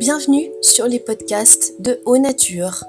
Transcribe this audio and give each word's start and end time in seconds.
Bienvenue 0.00 0.50
sur 0.62 0.86
les 0.86 0.98
podcasts 0.98 1.78
de 1.78 2.00
Haut 2.06 2.16
Nature. 2.16 2.84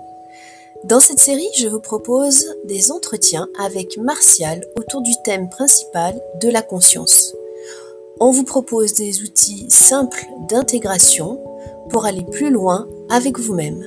Dans 0.85 1.01
cette 1.01 1.19
série, 1.19 1.49
je 1.57 1.67
vous 1.67 1.81
propose 1.81 2.45
des 2.63 2.89
entretiens 2.89 3.49
avec 3.59 3.97
Martial 3.97 4.65
autour 4.77 5.01
du 5.01 5.11
thème 5.25 5.49
principal 5.49 6.17
de 6.41 6.47
la 6.47 6.61
conscience. 6.61 7.35
On 8.21 8.31
vous 8.31 8.45
propose 8.45 8.93
des 8.93 9.23
outils 9.23 9.69
simples 9.69 10.25
d'intégration 10.47 11.43
pour 11.89 12.05
aller 12.05 12.23
plus 12.31 12.49
loin 12.49 12.87
avec 13.09 13.37
vous-même. 13.39 13.81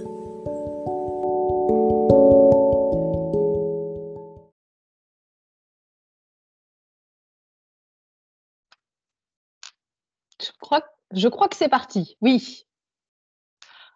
Je 10.42 10.50
crois, 10.60 10.84
je 11.14 11.28
crois 11.28 11.48
que 11.48 11.56
c'est 11.56 11.70
parti. 11.70 12.18
Oui. 12.20 12.66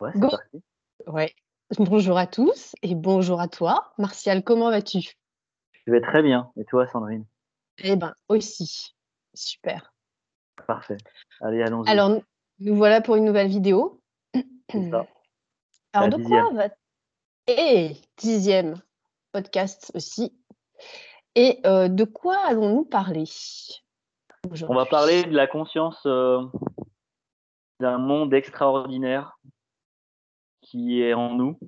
Ouais, 0.00 0.10
c'est 0.12 0.20
Go. 0.20 0.28
parti. 0.30 0.62
Ouais. 1.06 1.34
Bonjour 1.78 2.16
à 2.16 2.26
tous 2.26 2.74
et 2.82 2.94
bonjour 2.94 3.40
à 3.40 3.48
toi. 3.48 3.92
Martial, 3.98 4.42
comment 4.44 4.70
vas-tu? 4.70 5.14
Je 5.86 5.92
vais 5.92 6.00
très 6.00 6.22
bien. 6.22 6.50
Et 6.56 6.64
toi, 6.64 6.86
Sandrine? 6.86 7.26
Eh 7.78 7.96
ben, 7.96 8.14
aussi. 8.28 8.94
Super. 9.34 9.92
Parfait. 10.66 10.98
Allez, 11.40 11.62
allons-y. 11.62 11.88
Alors, 11.90 12.10
nous- 12.60 12.76
voilà 12.76 13.00
pour 13.00 13.16
une 13.16 13.24
nouvelle 13.24 13.48
vidéo. 13.48 14.00
C'est 14.70 14.90
ça. 14.90 15.06
Alors, 15.92 16.08
La 16.10 16.16
de 16.16 16.22
quoi 16.22 16.50
va... 16.52 16.68
Et 17.46 17.96
dixième 18.18 18.80
podcast 19.32 19.90
aussi. 19.94 20.38
Et 21.34 21.60
euh, 21.66 21.88
de 21.88 22.04
quoi 22.04 22.36
allons-nous 22.46 22.84
parler 22.84 23.24
On 24.68 24.74
va 24.74 24.86
parler 24.86 25.24
de 25.24 25.34
la 25.34 25.46
conscience 25.46 26.00
euh, 26.06 26.44
d'un 27.80 27.98
monde 27.98 28.34
extraordinaire 28.34 29.38
qui 30.70 31.00
est 31.02 31.14
en 31.14 31.34
nous 31.34 31.58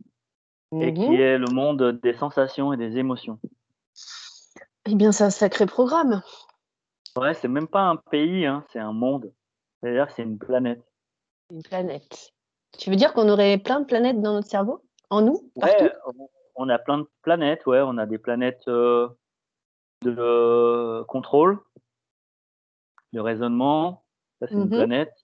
et 0.80 0.92
Mhm. 0.92 0.94
qui 0.94 1.14
est 1.16 1.38
le 1.38 1.52
monde 1.52 1.98
des 2.02 2.14
sensations 2.14 2.72
et 2.72 2.76
des 2.76 2.98
émotions. 2.98 3.38
Eh 4.86 4.94
bien, 4.94 5.10
c'est 5.12 5.24
un 5.24 5.30
sacré 5.30 5.66
programme. 5.66 6.22
Ouais, 7.16 7.34
c'est 7.34 7.48
même 7.48 7.68
pas 7.68 7.82
un 7.82 7.96
pays, 7.96 8.46
hein, 8.46 8.64
c'est 8.72 8.78
un 8.78 8.92
monde. 8.92 9.32
C'est-à-dire 9.82 10.10
c'est 10.10 10.22
une 10.22 10.38
planète. 10.38 10.82
Une 11.50 11.62
planète. 11.62 12.32
Tu 12.78 12.90
veux 12.90 12.96
dire 12.96 13.12
qu'on 13.12 13.28
aurait 13.28 13.58
plein 13.58 13.80
de 13.80 13.86
planètes 13.86 14.20
dans 14.20 14.34
notre 14.34 14.48
cerveau? 14.48 14.84
En 15.08 15.22
nous? 15.22 15.50
Partout? 15.58 15.84
Ouais, 15.84 15.92
on- 16.06 16.28
on 16.56 16.68
a 16.68 16.78
plein 16.78 16.98
de 16.98 17.08
planètes, 17.22 17.66
ouais, 17.66 17.80
on 17.80 17.96
a 17.96 18.06
des 18.06 18.18
planètes 18.18 18.68
euh, 18.68 19.08
de 20.02 20.14
euh, 20.18 21.04
contrôle, 21.04 21.58
de 23.12 23.20
raisonnement, 23.20 24.04
ça 24.40 24.46
c'est 24.48 24.54
une 24.54 24.64
Mhm. 24.64 24.70
planète, 24.70 25.14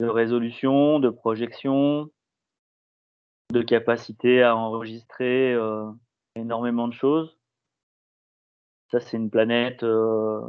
de 0.00 0.06
résolution, 0.06 0.98
de 1.00 1.10
projection, 1.10 2.08
de 3.50 3.62
capacité 3.62 4.42
à 4.42 4.54
enregistrer 4.56 5.54
euh, 5.54 5.90
énormément 6.34 6.86
de 6.88 6.92
choses. 6.92 7.38
Ça 8.90 9.00
c'est 9.00 9.16
une 9.16 9.30
planète, 9.30 9.82
euh, 9.82 10.40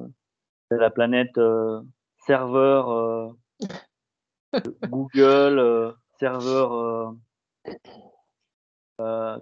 c'est 0.69 0.77
la 0.77 0.89
planète 0.89 1.37
euh, 1.37 1.81
serveur 2.17 3.33
Google, 4.83 5.95
serveur 6.19 7.15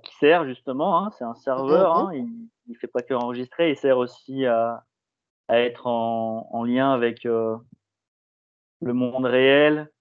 qui 0.03 0.15
sert 0.17 0.45
justement, 0.45 0.99
hein, 0.99 1.09
c'est 1.17 1.23
un 1.23 1.33
serveur, 1.33 1.95
Mhm. 1.95 2.01
hein, 2.05 2.13
il, 2.13 2.49
il 2.67 2.75
fait 2.77 2.87
pas 2.87 3.01
que 3.01 3.15
enregistrer, 3.15 3.71
il 3.71 3.75
sert 3.75 3.97
aussi 3.97 4.45
à, 4.45 4.83
à 5.47 5.59
être 5.59 5.87
en, 5.87 6.47
en 6.51 6.63
lien 6.63 6.91
avec 6.93 7.23
le 7.23 7.59
monde 8.81 9.25
réel 9.25 9.91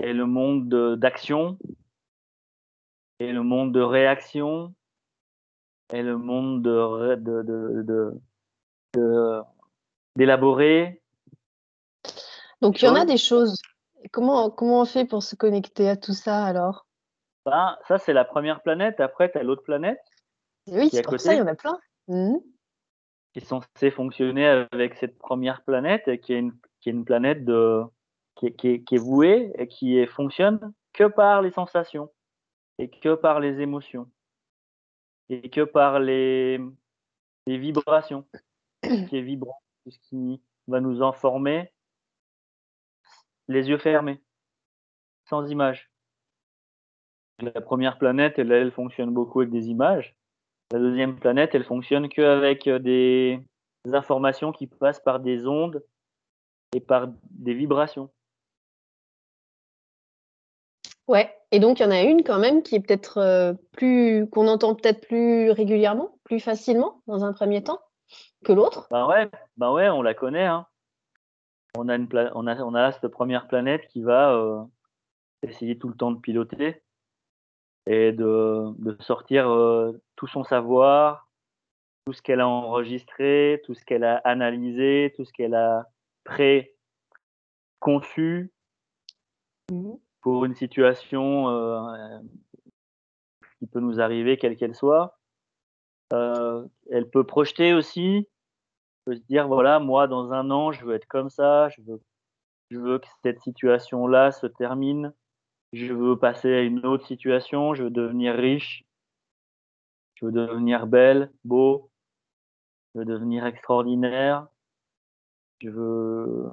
et 0.00 0.12
le 0.12 0.26
monde 0.26 0.68
de- 0.68 0.94
d'action 0.94 1.58
et 3.20 3.32
le 3.32 3.42
monde 3.42 3.72
de 3.72 3.80
réaction 3.80 4.74
et 5.92 6.02
le 6.02 6.16
monde 6.18 6.62
de 6.62 6.70
ré- 6.70 7.16
de- 7.16 7.42
de- 7.42 7.82
de- 7.82 8.20
de- 8.94 9.40
d'élaborer. 10.16 11.02
Donc, 12.60 12.82
il 12.82 12.86
y 12.86 12.88
en 12.88 12.94
a 12.94 13.04
des 13.04 13.16
choses. 13.16 13.60
Comment, 14.12 14.50
comment 14.50 14.80
on 14.80 14.84
fait 14.84 15.04
pour 15.04 15.22
se 15.22 15.36
connecter 15.36 15.88
à 15.88 15.96
tout 15.96 16.12
ça 16.12 16.44
alors? 16.44 16.86
Ben, 17.46 17.76
ça 17.86 17.98
c'est 17.98 18.12
la 18.12 18.24
première 18.24 18.62
planète. 18.62 19.00
Après 19.00 19.30
tu 19.30 19.38
as 19.38 19.42
l'autre 19.42 19.62
planète 19.62 20.00
Oui, 20.66 20.82
est 20.82 20.86
à 20.86 20.88
c'est 20.90 21.02
pour 21.02 21.12
côté 21.12 21.22
ça, 21.24 21.34
il 21.34 21.38
y 21.38 21.42
en 21.42 21.46
a 21.46 21.54
plein. 21.54 21.78
Mhm. 22.08 22.40
qui 23.32 23.40
est 23.40 23.44
censée 23.44 23.90
fonctionner 23.90 24.46
avec 24.46 24.94
cette 24.96 25.18
première 25.18 25.62
planète, 25.62 26.20
qui 26.20 26.32
est 26.34 26.38
une, 26.38 26.56
qui 26.80 26.88
est 26.90 26.92
une 26.92 27.04
planète 27.04 27.44
de, 27.44 27.82
qui, 28.36 28.46
est, 28.46 28.52
qui, 28.52 28.68
est, 28.68 28.82
qui 28.82 28.94
est 28.96 28.98
vouée 28.98 29.52
et 29.56 29.66
qui 29.66 30.06
fonctionne 30.06 30.72
que 30.92 31.04
par 31.04 31.42
les 31.42 31.50
sensations 31.50 32.10
et 32.78 32.88
que 32.88 33.14
par 33.14 33.40
les 33.40 33.60
émotions 33.60 34.10
et 35.30 35.50
que 35.50 35.62
par 35.62 36.00
les, 36.00 36.58
les 37.46 37.58
vibrations, 37.58 38.24
ce 38.84 39.04
qui 39.08 39.16
est 39.16 39.22
vibrant, 39.22 39.60
ce 39.86 39.98
qui 40.08 40.40
va 40.66 40.80
nous 40.80 41.02
informer 41.02 41.72
les 43.48 43.68
yeux 43.68 43.78
fermés, 43.78 44.22
sans 45.24 45.50
images. 45.50 45.90
La 47.40 47.60
première 47.60 47.98
planète, 47.98 48.38
elle, 48.38 48.52
elle 48.52 48.72
fonctionne 48.72 49.12
beaucoup 49.12 49.40
avec 49.40 49.52
des 49.52 49.68
images. 49.68 50.14
La 50.72 50.78
deuxième 50.78 51.18
planète, 51.18 51.54
elle 51.54 51.64
fonctionne 51.64 52.08
qu'avec 52.08 52.66
euh, 52.66 52.78
des 52.78 53.40
informations 53.94 54.52
qui 54.52 54.66
passent 54.66 55.00
par 55.00 55.20
des 55.20 55.46
ondes 55.46 55.82
et 56.74 56.80
par 56.80 57.08
des 57.30 57.54
vibrations. 57.54 58.10
Ouais. 61.08 61.34
Et 61.50 61.60
donc, 61.60 61.80
il 61.80 61.82
y 61.82 61.86
en 61.86 61.90
a 61.90 62.02
une 62.02 62.22
quand 62.22 62.38
même 62.38 62.62
qui 62.62 62.76
est 62.76 62.80
peut-être 62.80 63.16
euh, 63.18 63.54
plus. 63.72 64.28
qu'on 64.30 64.46
entend 64.48 64.74
peut-être 64.74 65.06
plus 65.06 65.50
régulièrement, 65.50 66.18
plus 66.24 66.40
facilement 66.40 67.02
dans 67.06 67.24
un 67.24 67.32
premier 67.32 67.64
temps 67.64 67.80
que 68.44 68.52
l'autre. 68.52 68.86
Ben 68.90 69.06
ouais, 69.06 69.30
ben 69.56 69.72
ouais, 69.72 69.88
on 69.88 70.02
la 70.02 70.12
connaît. 70.14 70.44
Hein. 70.44 70.66
On 71.76 71.88
a 71.88 71.96
une 71.96 72.08
pla- 72.08 72.30
on 72.34 72.46
a 72.46 72.56
on 72.62 72.74
a 72.74 72.92
cette 72.92 73.08
première 73.08 73.48
planète 73.48 73.86
qui 73.88 74.02
va 74.02 74.34
euh, 74.34 74.62
essayer 75.42 75.78
tout 75.78 75.88
le 75.88 75.94
temps 75.94 76.10
de 76.10 76.18
piloter 76.20 76.82
et 77.86 78.12
de, 78.12 78.74
de 78.78 78.96
sortir 79.02 79.48
euh, 79.48 79.92
tout 80.16 80.26
son 80.26 80.44
savoir, 80.44 81.30
tout 82.04 82.12
ce 82.12 82.20
qu'elle 82.20 82.40
a 82.40 82.48
enregistré, 82.48 83.62
tout 83.64 83.72
ce 83.74 83.82
qu'elle 83.84 84.04
a 84.04 84.16
analysé, 84.24 85.14
tout 85.16 85.24
ce 85.24 85.32
qu'elle 85.32 85.54
a 85.54 85.86
pré-conçu 86.24 88.52
Mhm. 89.70 89.98
Pour 90.20 90.44
une 90.44 90.54
situation 90.54 91.48
euh, 91.48 92.18
qui 93.58 93.66
peut 93.66 93.80
nous 93.80 94.00
arriver, 94.00 94.36
quelle 94.36 94.56
qu'elle 94.56 94.74
soit. 94.74 95.18
Euh, 96.12 96.66
elle 96.90 97.08
peut 97.10 97.24
projeter 97.24 97.74
aussi, 97.74 98.26
peut 99.04 99.16
se 99.16 99.22
dire 99.22 99.46
voilà, 99.46 99.78
moi 99.78 100.06
dans 100.06 100.32
un 100.32 100.50
an, 100.50 100.72
je 100.72 100.84
veux 100.84 100.94
être 100.94 101.06
comme 101.06 101.30
ça, 101.30 101.68
je 101.70 101.82
veux, 101.82 102.00
je 102.70 102.78
veux 102.78 102.98
que 102.98 103.06
cette 103.22 103.40
situation-là 103.40 104.32
se 104.32 104.46
termine, 104.46 105.12
je 105.72 105.92
veux 105.92 106.18
passer 106.18 106.52
à 106.54 106.62
une 106.62 106.84
autre 106.86 107.06
situation, 107.06 107.74
je 107.74 107.84
veux 107.84 107.90
devenir 107.90 108.34
riche, 108.34 108.84
je 110.14 110.26
veux 110.26 110.32
devenir 110.32 110.86
belle, 110.86 111.30
beau, 111.44 111.90
je 112.94 113.00
veux 113.00 113.04
devenir 113.04 113.44
extraordinaire, 113.46 114.46
je 115.60 115.70
veux, 115.70 116.50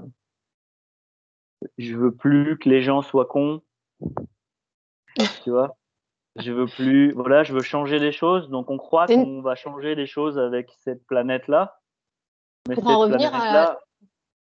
je 1.77 1.95
veux 1.95 2.13
plus 2.13 2.57
que 2.57 2.69
les 2.69 2.81
gens 2.81 3.01
soient 3.01 3.25
cons, 3.25 3.61
tu 5.43 5.51
vois? 5.51 5.77
Je 6.37 6.51
veux 6.51 6.65
plus, 6.67 7.13
voilà, 7.13 7.43
je 7.43 7.53
veux 7.53 7.61
changer 7.61 7.99
les 7.99 8.11
choses. 8.11 8.49
Donc 8.49 8.69
on 8.69 8.77
croit 8.77 9.05
une- 9.09 9.23
qu'on 9.23 9.41
va 9.41 9.55
changer 9.55 9.95
les 9.95 10.05
choses 10.05 10.37
avec 10.37 10.69
cette 10.79 11.05
planète-là. 11.07 11.79
Mais 12.67 12.75
Pour 12.75 12.83
cette 12.83 12.91
en 12.91 12.99
revenir 12.99 13.33
à 13.33 13.51
la- 13.51 13.79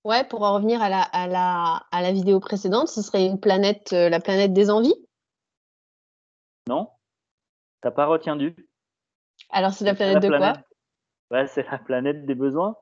Ouais, 0.04 0.22
pour 0.24 0.42
en 0.42 0.54
revenir 0.54 0.82
à 0.82 0.90
la, 0.90 1.00
à 1.00 1.26
la, 1.26 1.86
à 1.90 2.02
la 2.02 2.12
vidéo 2.12 2.38
précédente, 2.38 2.88
ce 2.88 3.00
serait 3.00 3.24
une 3.24 3.40
planète, 3.40 3.94
euh, 3.94 4.10
la 4.10 4.20
planète 4.20 4.52
des 4.52 4.70
envies? 4.70 4.94
non, 6.68 6.90
t'as 7.80 7.90
pas 7.90 8.06
retenu? 8.06 8.54
Alors, 9.50 9.72
c'est 9.72 9.84
la 9.84 9.94
planète 9.94 10.22
de 10.22 10.28
quoi? 10.28 10.54
c'est 11.46 11.66
la 11.70 11.78
planète 11.78 12.26
des 12.26 12.34
besoins. 12.34 12.76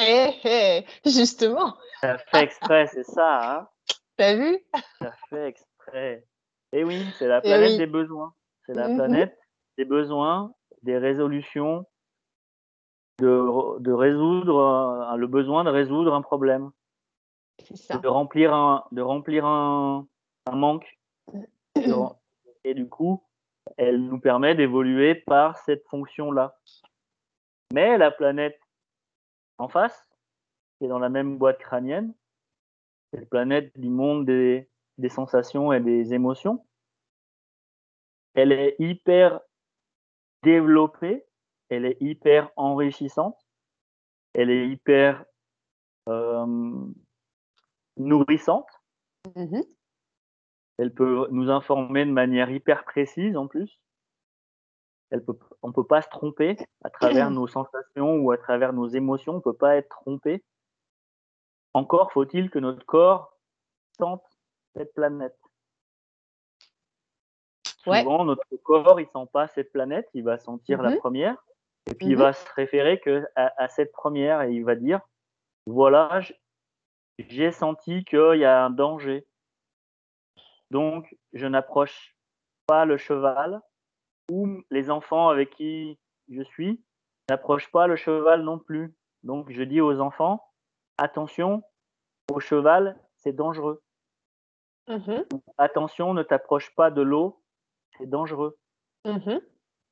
Eh, 0.00 0.34
eh, 0.44 0.84
Justement, 1.04 1.74
T'as 2.00 2.18
fait 2.18 2.44
exprès, 2.44 2.86
c'est 2.86 3.04
ça, 3.04 3.58
hein 3.58 3.68
t'as 4.16 4.34
vu? 4.34 4.58
T'as 5.00 5.12
fait 5.28 5.48
exprès. 5.48 6.26
Et 6.72 6.84
oui, 6.84 7.04
c'est 7.18 7.26
la 7.26 7.38
Eh 7.38 7.48
planète 7.48 7.72
oui. 7.72 7.78
des 7.78 7.86
besoins. 7.86 8.34
C'est 8.66 8.74
la 8.74 8.88
Mhm. 8.88 8.94
planète 8.96 9.38
des 9.78 9.84
besoins, 9.84 10.54
des 10.82 10.96
résolutions, 10.98 11.86
de, 13.18 13.78
de 13.80 13.92
résoudre 13.92 14.60
un- 14.62 15.16
le 15.16 15.26
besoin 15.26 15.64
de 15.64 15.70
résoudre 15.70 16.14
un 16.14 16.22
problème, 16.22 16.70
ça. 17.74 17.98
de 17.98 18.08
remplir 18.08 18.54
un, 18.54 18.84
de 18.92 19.02
remplir 19.02 19.44
un, 19.44 20.06
un 20.46 20.56
manque. 20.56 20.98
Et 22.64 22.74
du 22.74 22.88
coup, 22.88 23.22
elle 23.76 24.02
nous 24.02 24.20
permet 24.20 24.54
d'évoluer 24.54 25.14
par 25.14 25.58
cette 25.58 25.86
fonction-là. 25.88 26.56
Mais 27.72 27.96
la 27.98 28.10
planète 28.10 28.58
en 29.60 29.68
face, 29.68 30.08
qui 30.78 30.86
est 30.86 30.88
dans 30.88 30.98
la 30.98 31.10
même 31.10 31.38
boîte 31.38 31.58
crânienne, 31.58 32.14
cette 33.12 33.28
planète 33.28 33.78
du 33.78 33.90
monde 33.90 34.24
des, 34.24 34.68
des 34.98 35.08
sensations 35.08 35.72
et 35.72 35.80
des 35.80 36.14
émotions. 36.14 36.66
Elle 38.34 38.52
est 38.52 38.76
hyper 38.78 39.40
développée, 40.42 41.26
elle 41.68 41.84
est 41.84 41.98
hyper 42.00 42.50
enrichissante, 42.56 43.36
elle 44.32 44.50
est 44.50 44.68
hyper 44.68 45.24
euh, 46.08 46.86
nourrissante. 47.96 48.68
Mmh 49.36 49.60
Elle 50.78 50.94
peut 50.94 51.28
nous 51.30 51.50
informer 51.50 52.06
de 52.06 52.10
manière 52.10 52.50
hyper 52.50 52.84
précise 52.84 53.36
en 53.36 53.46
plus. 53.46 53.80
Elle 55.10 55.24
peut, 55.24 55.38
on 55.62 55.68
ne 55.68 55.72
peut 55.72 55.86
pas 55.86 56.02
se 56.02 56.08
tromper 56.08 56.56
à 56.84 56.90
travers 56.90 57.30
nos 57.30 57.46
sensations 57.46 58.16
ou 58.16 58.30
à 58.30 58.38
travers 58.38 58.72
nos 58.72 58.86
émotions, 58.86 59.34
on 59.34 59.36
ne 59.36 59.42
peut 59.42 59.52
pas 59.52 59.76
être 59.76 59.88
trompé. 59.88 60.44
Encore 61.74 62.12
faut-il 62.12 62.50
que 62.50 62.58
notre 62.58 62.84
corps 62.84 63.36
sente 63.98 64.24
cette 64.74 64.92
planète. 64.94 65.36
Ouais. 67.86 68.00
Souvent, 68.02 68.24
notre 68.24 68.44
corps, 68.62 69.00
il 69.00 69.06
sent 69.06 69.26
pas 69.32 69.48
cette 69.48 69.72
planète, 69.72 70.08
il 70.14 70.22
va 70.22 70.38
sentir 70.38 70.82
la 70.82 70.90
Mhm. 70.90 70.98
première, 70.98 71.36
et 71.90 71.94
puis 71.94 72.06
il 72.08 72.12
Mhm. 72.12 72.18
va 72.18 72.32
se 72.32 72.46
référer 72.54 73.00
que 73.00 73.26
à, 73.36 73.52
à 73.62 73.68
cette 73.68 73.92
première, 73.92 74.42
et 74.42 74.52
il 74.52 74.64
va 74.64 74.74
dire, 74.74 75.00
voilà, 75.66 76.20
j'ai 77.18 77.52
senti 77.52 78.04
qu'il 78.04 78.36
y 78.36 78.44
a 78.44 78.64
un 78.64 78.70
danger. 78.70 79.26
Donc, 80.70 81.16
je 81.32 81.46
n'approche 81.46 82.16
pas 82.66 82.84
le 82.84 82.96
cheval, 82.96 83.60
ou 84.30 84.62
les 84.70 84.90
enfants 84.90 85.28
avec 85.28 85.50
qui 85.50 85.98
je 86.30 86.42
suis 86.42 86.80
n'approchent 87.28 87.70
pas 87.72 87.86
le 87.88 87.96
cheval 87.96 88.42
non 88.42 88.58
plus. 88.58 88.94
Donc, 89.24 89.50
je 89.50 89.62
dis 89.62 89.80
aux 89.80 90.00
enfants, 90.00 90.42
attention, 90.98 91.62
au 92.32 92.40
cheval, 92.40 92.96
c'est 93.16 93.32
dangereux. 93.32 93.82
Mmh 94.88 95.24
Attention, 95.58 96.14
ne 96.14 96.22
t'approche 96.22 96.74
pas 96.74 96.90
de 96.90 97.02
l'eau, 97.02 97.42
c'est 97.98 98.08
dangereux. 98.08 98.56
Mmh 99.04 99.38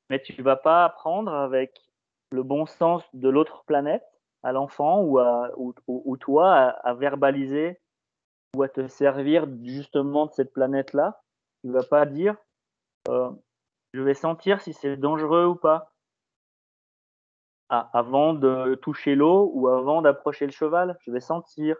Mais 0.09 0.21
tu 0.21 0.41
vas 0.41 0.55
pas 0.55 0.85
apprendre 0.85 1.33
avec 1.33 1.79
le 2.31 2.43
bon 2.43 2.65
sens 2.65 3.03
de 3.13 3.29
l'autre 3.29 3.63
planète 3.65 4.03
à 4.43 4.51
l'enfant 4.51 5.01
ou, 5.01 5.19
à, 5.19 5.51
ou, 5.57 5.73
ou- 5.87 6.01
ou 6.05 6.17
toi 6.17 6.53
à, 6.55 6.69
à 6.69 6.93
verbaliser 6.93 7.79
ou 8.55 8.63
à 8.63 8.69
te 8.69 8.87
servir 8.87 9.47
justement 9.63 10.25
de 10.27 10.31
cette 10.31 10.53
planète-là. 10.53 11.21
Tu 11.63 11.71
vas 11.71 11.83
pas 11.83 12.05
dire 12.05 12.35
euh, 13.09 13.29
je 13.93 14.01
vais 14.01 14.13
sentir 14.13 14.61
si 14.61 14.73
c'est 14.73 14.97
dangereux 14.97 15.45
ou 15.45 15.55
pas 15.55 15.93
Ah, 17.69 17.89
avant 17.93 18.33
de 18.33 18.75
toucher 18.75 19.15
l'eau 19.15 19.51
ou 19.53 19.67
avant 19.67 20.01
d'approcher 20.01 20.45
le 20.45 20.51
cheval. 20.51 20.97
Je 21.01 21.11
vais 21.11 21.19
sentir. 21.19 21.75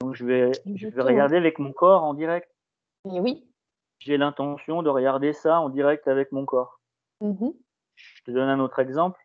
Donc 0.00 0.14
je 0.14 0.24
vais, 0.24 0.52
je 0.74 0.88
vais 0.88 1.02
regarder 1.02 1.36
avec 1.36 1.58
mon 1.58 1.72
corps 1.72 2.04
en 2.04 2.14
direct. 2.14 2.50
Et 3.06 3.20
oui. 3.20 3.46
J'ai 4.00 4.16
l'intention 4.16 4.82
de 4.82 4.88
regarder 4.88 5.32
ça 5.32 5.60
en 5.60 5.68
direct 5.68 6.08
avec 6.08 6.32
mon 6.32 6.46
corps. 6.46 6.80
Mmh 7.20 7.50
Je 7.96 8.22
te 8.24 8.30
donne 8.30 8.48
un 8.48 8.60
autre 8.60 8.78
exemple. 8.78 9.20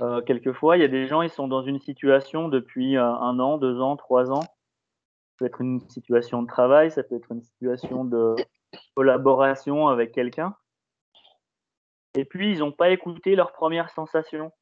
Euh, 0.00 0.20
quelquefois, 0.22 0.76
il 0.76 0.80
y 0.80 0.84
a 0.84 0.88
des 0.88 1.06
gens, 1.06 1.22
ils 1.22 1.30
sont 1.30 1.48
dans 1.48 1.62
une 1.62 1.78
situation 1.78 2.48
depuis 2.48 2.96
euh, 2.96 3.04
un 3.04 3.38
an, 3.38 3.58
deux 3.58 3.80
ans, 3.80 3.96
trois 3.96 4.30
ans. 4.30 4.42
Ça 4.42 5.38
peut 5.38 5.46
être 5.46 5.60
une 5.60 5.80
situation 5.88 6.42
de 6.42 6.48
travail, 6.48 6.90
ça 6.90 7.02
peut 7.02 7.16
être 7.16 7.32
une 7.32 7.42
situation 7.42 8.04
de 8.04 8.34
collaboration 8.94 9.88
avec 9.88 10.12
quelqu'un. 10.12 10.56
Et 12.16 12.24
puis, 12.24 12.52
ils 12.52 12.58
n'ont 12.60 12.72
pas 12.72 12.90
écouté 12.90 13.34
leur 13.34 13.52
première 13.52 13.90
sensation. 13.90 14.52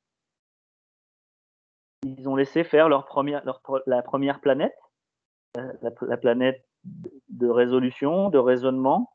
Ils 2.05 2.29
ont 2.29 2.37
laissé 2.37 2.65
faire 2.65 2.89
leur 2.89 3.05
première, 3.05 3.45
leur, 3.45 3.63
la 3.87 4.03
première 4.03 4.41
planète, 4.41 4.75
la, 5.55 5.65
la- 5.83 5.91
la 6.01 6.17
planète 6.17 6.67
de 7.29 7.49
résolution, 7.49 8.29
de 8.31 8.39
raisonnement, 8.39 9.13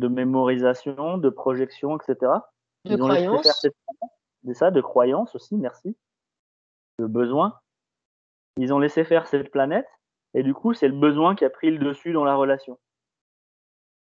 de 0.00 0.08
mémorisation, 0.08 1.18
de 1.18 1.28
projection, 1.30 1.96
etc. 1.98 2.32
De 2.84 2.92
Ils 2.94 2.98
faire 2.98 3.54
croyance. 3.54 3.66
de 4.42 4.52
ça, 4.52 4.70
de 4.70 4.80
croyance 4.80 5.34
aussi, 5.34 5.56
merci, 5.56 5.96
de 6.98 7.06
besoin. 7.06 7.60
Ils 8.56 8.72
ont 8.72 8.78
laissé 8.78 9.04
faire 9.04 9.26
cette 9.28 9.50
planète, 9.50 9.88
et 10.34 10.42
du 10.42 10.54
coup, 10.54 10.74
c'est 10.74 10.88
le 10.88 10.98
besoin 10.98 11.36
qui 11.36 11.44
a 11.44 11.50
pris 11.50 11.70
le 11.70 11.78
dessus 11.78 12.12
dans 12.12 12.24
la 12.24 12.34
relation. 12.34 12.78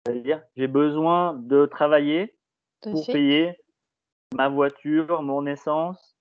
C'est-à-dire, 0.05 0.43
j'ai 0.55 0.67
besoin 0.67 1.33
de 1.33 1.65
travailler 1.65 2.37
pour 2.81 3.05
fait. 3.05 3.13
payer 3.13 3.57
ma 4.33 4.49
voiture, 4.49 5.21
mon 5.21 5.45
essence, 5.45 6.17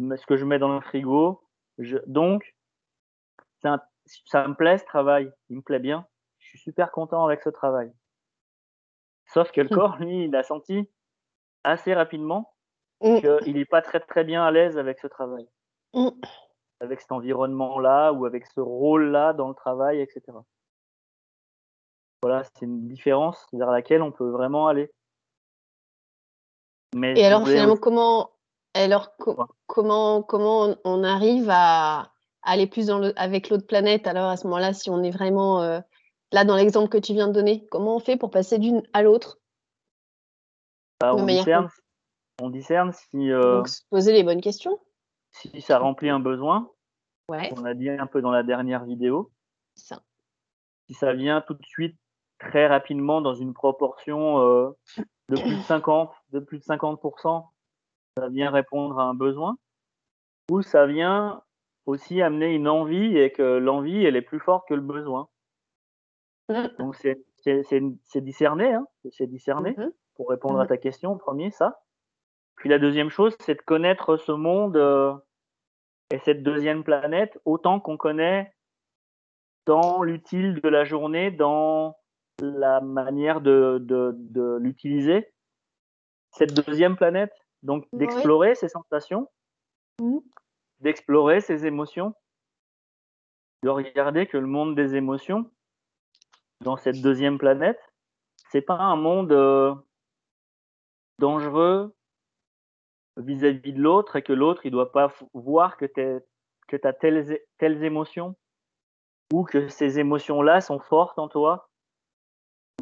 ce 0.00 0.26
que 0.26 0.36
je 0.36 0.44
mets 0.44 0.58
dans 0.58 0.74
le 0.74 0.80
frigo. 0.80 1.42
Je... 1.78 1.96
Donc, 2.06 2.54
un- 3.64 3.80
ça 4.26 4.46
me 4.48 4.54
plaît 4.54 4.78
ce 4.78 4.84
travail, 4.84 5.32
il 5.48 5.56
me 5.58 5.62
plaît 5.62 5.78
bien. 5.78 6.06
Je 6.40 6.48
suis 6.48 6.58
super 6.58 6.90
content 6.90 7.24
avec 7.24 7.40
ce 7.42 7.48
travail. 7.48 7.92
Sauf 9.26 9.50
que 9.52 9.60
le 9.60 9.68
corps, 9.88 9.96
lui, 9.98 10.24
il 10.24 10.36
a 10.36 10.42
senti 10.42 10.88
assez 11.64 11.94
rapidement 11.94 12.48
Mmh. 13.04 13.18
qu'il 13.42 13.54
n'est 13.56 13.64
pas 13.64 13.82
très 13.82 13.98
très 13.98 14.22
bien 14.22 14.44
à 14.44 14.52
l'aise 14.52 14.78
avec 14.78 15.00
ce 15.00 15.08
travail, 15.08 15.48
Mmh. 15.92 16.10
avec 16.78 17.00
cet 17.00 17.10
environnement-là 17.10 18.12
ou 18.12 18.26
avec 18.26 18.46
ce 18.46 18.60
rôle-là 18.60 19.32
dans 19.32 19.48
le 19.48 19.54
travail, 19.54 20.00
etc. 20.00 20.20
Voilà, 22.22 22.44
c'est 22.44 22.66
une 22.66 22.86
différence 22.86 23.46
vers 23.52 23.70
laquelle 23.70 24.00
on 24.00 24.12
peut 24.12 24.30
vraiment 24.30 24.68
aller. 24.68 24.90
Mais 26.94 27.18
Et 27.18 27.24
alors 27.24 27.48
finalement, 27.48 27.76
comment, 27.76 28.30
alors 28.74 29.16
co- 29.16 29.34
Ouais. 29.34 29.46
comment, 29.66 30.22
comment 30.22 30.76
on- 30.84 31.02
arrive 31.02 31.48
à 31.50 32.12
aller 32.42 32.66
plus 32.66 32.86
dans 32.86 32.98
le, 32.98 33.12
avec 33.18 33.48
l'autre 33.48 33.66
planète? 33.66 34.06
Alors 34.06 34.28
à 34.30 34.36
ce 34.36 34.46
moment-là, 34.46 34.72
si 34.72 34.88
on 34.90 35.02
est 35.02 35.10
vraiment 35.10 35.62
euh, 35.62 35.80
là 36.32 36.44
dans 36.44 36.54
l'exemple 36.54 36.88
que 36.88 36.98
tu 36.98 37.12
viens 37.12 37.28
de 37.28 37.32
donner, 37.32 37.66
comment 37.70 37.96
on 37.96 38.00
fait 38.00 38.16
pour 38.16 38.30
passer 38.30 38.58
d'une 38.58 38.82
à 38.92 39.02
l'autre? 39.02 39.38
Bah, 41.00 41.14
on, 41.16 41.26
discerne, 41.26 41.68
on 42.40 42.50
discerne 42.50 42.92
si, 42.92 43.32
euh, 43.32 43.56
Donc 43.56 43.68
se 43.68 43.82
poser 43.90 44.12
les 44.12 44.22
bonnes 44.22 44.40
questions. 44.40 44.78
si 45.32 45.60
ça 45.60 45.78
remplit 45.78 46.10
un 46.10 46.20
besoin, 46.20 46.70
Ouais, 47.28 47.52
on 47.56 47.64
a 47.64 47.74
dit 47.74 47.88
un 47.88 48.06
peu 48.06 48.20
dans 48.20 48.30
la 48.30 48.42
dernière 48.42 48.84
vidéo, 48.84 49.32
ça. 49.74 50.02
si 50.86 50.94
ça 50.94 51.14
vient 51.14 51.40
tout 51.40 51.54
de 51.54 51.64
suite 51.64 51.96
très 52.48 52.66
rapidement 52.66 53.20
dans 53.20 53.34
une 53.34 53.54
proportion 53.54 54.40
euh, 54.40 54.70
de 55.28 55.40
plus 55.40 55.56
de 55.56 55.62
50, 55.62 56.10
de 56.32 56.40
plus 56.40 56.58
de 56.58 56.64
50%, 56.64 57.46
ça 58.18 58.28
vient 58.28 58.50
répondre 58.50 58.98
à 58.98 59.04
un 59.04 59.14
besoin, 59.14 59.56
ou 60.50 60.62
ça 60.62 60.86
vient 60.86 61.42
aussi 61.86 62.20
amener 62.20 62.54
une 62.54 62.68
envie 62.68 63.16
et 63.16 63.32
que 63.32 63.58
l'envie 63.58 64.04
elle 64.04 64.16
est 64.16 64.22
plus 64.22 64.40
forte 64.40 64.68
que 64.68 64.74
le 64.74 64.80
besoin. 64.80 65.28
Mm. 66.48 66.66
Donc 66.78 66.96
c'est 66.96 68.20
discerné, 68.20 68.72
hein, 68.72 68.86
c'est 69.10 69.26
discerné 69.26 69.74
Mhm. 69.76 69.92
pour 70.16 70.28
répondre 70.28 70.58
à 70.60 70.64
Mhm. 70.64 70.68
ta 70.68 70.76
question. 70.76 71.16
Premier 71.16 71.50
ça. 71.50 71.80
Puis 72.56 72.68
la 72.68 72.78
deuxième 72.78 73.08
chose, 73.08 73.34
c'est 73.40 73.54
de 73.54 73.62
connaître 73.62 74.16
ce 74.16 74.32
monde 74.32 74.76
euh, 74.76 75.14
et 76.12 76.18
cette 76.18 76.42
deuxième 76.42 76.84
planète 76.84 77.40
autant 77.44 77.80
qu'on 77.80 77.96
connaît 77.96 78.52
dans 79.66 80.02
l'utile 80.02 80.60
de 80.60 80.68
la 80.68 80.84
journée, 80.84 81.30
dans 81.30 81.96
la 82.46 82.80
manière 82.80 83.40
de, 83.40 83.78
de, 83.80 84.14
de 84.14 84.58
l'utiliser. 84.60 85.32
Cette 86.32 86.54
deuxième 86.54 86.96
planète, 86.96 87.32
donc 87.62 87.86
d'explorer 87.92 88.54
ses 88.54 88.68
sensations, 88.68 89.28
Mhm. 90.00 90.20
d'explorer 90.80 91.40
ses 91.40 91.66
émotions, 91.66 92.14
de 93.62 93.68
regarder 93.68 94.26
que 94.26 94.38
le 94.38 94.46
monde 94.46 94.74
des 94.74 94.96
émotions, 94.96 95.50
dans 96.62 96.76
cette 96.76 97.00
deuxième 97.02 97.38
planète, 97.38 97.80
c'est 98.50 98.62
pas 98.62 98.78
un 98.78 98.96
monde 98.96 99.32
euh, 99.32 99.74
dangereux 101.18 101.94
vis-à-vis 103.16 103.72
de 103.72 103.80
l'autre 103.80 104.16
et 104.16 104.22
que 104.22 104.32
l'autre 104.32 104.64
il 104.64 104.70
doit 104.70 104.92
pas 104.92 105.12
voir 105.34 105.76
que 105.76 105.84
tu 105.84 106.24
que 106.68 106.86
as 106.86 106.92
telles, 106.94 107.38
telles 107.58 107.84
émotions 107.84 108.34
ou 109.32 109.44
que 109.44 109.68
ces 109.68 109.98
émotions-là 109.98 110.60
sont 110.60 110.80
fortes 110.80 111.18
en 111.18 111.28
toi 111.28 111.70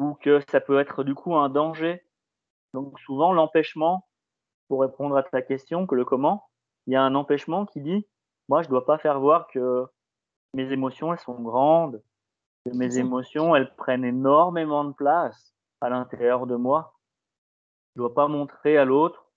ou 0.01 0.15
que 0.15 0.39
ça 0.49 0.59
peut 0.59 0.79
être 0.79 1.03
du 1.03 1.13
coup 1.13 1.35
un 1.35 1.49
danger. 1.49 2.03
Donc 2.73 2.99
souvent 2.99 3.33
l'empêchement, 3.33 4.07
pour 4.67 4.81
répondre 4.81 5.15
à 5.15 5.23
ta 5.23 5.41
question, 5.41 5.85
que 5.85 5.95
le 5.95 6.05
comment, 6.05 6.49
il 6.87 6.93
y 6.93 6.95
a 6.95 7.03
un 7.03 7.15
empêchement 7.15 7.65
qui 7.65 7.81
dit, 7.81 8.07
moi 8.49 8.63
je 8.63 8.69
dois 8.69 8.85
pas 8.85 8.97
faire 8.97 9.19
voir 9.19 9.47
que 9.47 9.85
mes 10.53 10.71
émotions 10.71 11.13
elles 11.13 11.19
sont 11.19 11.39
grandes, 11.39 12.01
que 12.65 12.75
mes 12.75 12.97
émotions 12.97 13.55
elles 13.55 13.75
prennent 13.75 14.05
énormément 14.05 14.83
de 14.85 14.93
place 14.93 15.53
à 15.81 15.89
l'intérieur 15.89 16.47
de 16.47 16.55
moi. 16.55 16.93
Je 17.95 18.01
dois 18.01 18.13
pas 18.13 18.27
montrer 18.27 18.77
à 18.77 18.85
l'autre, 18.85 19.27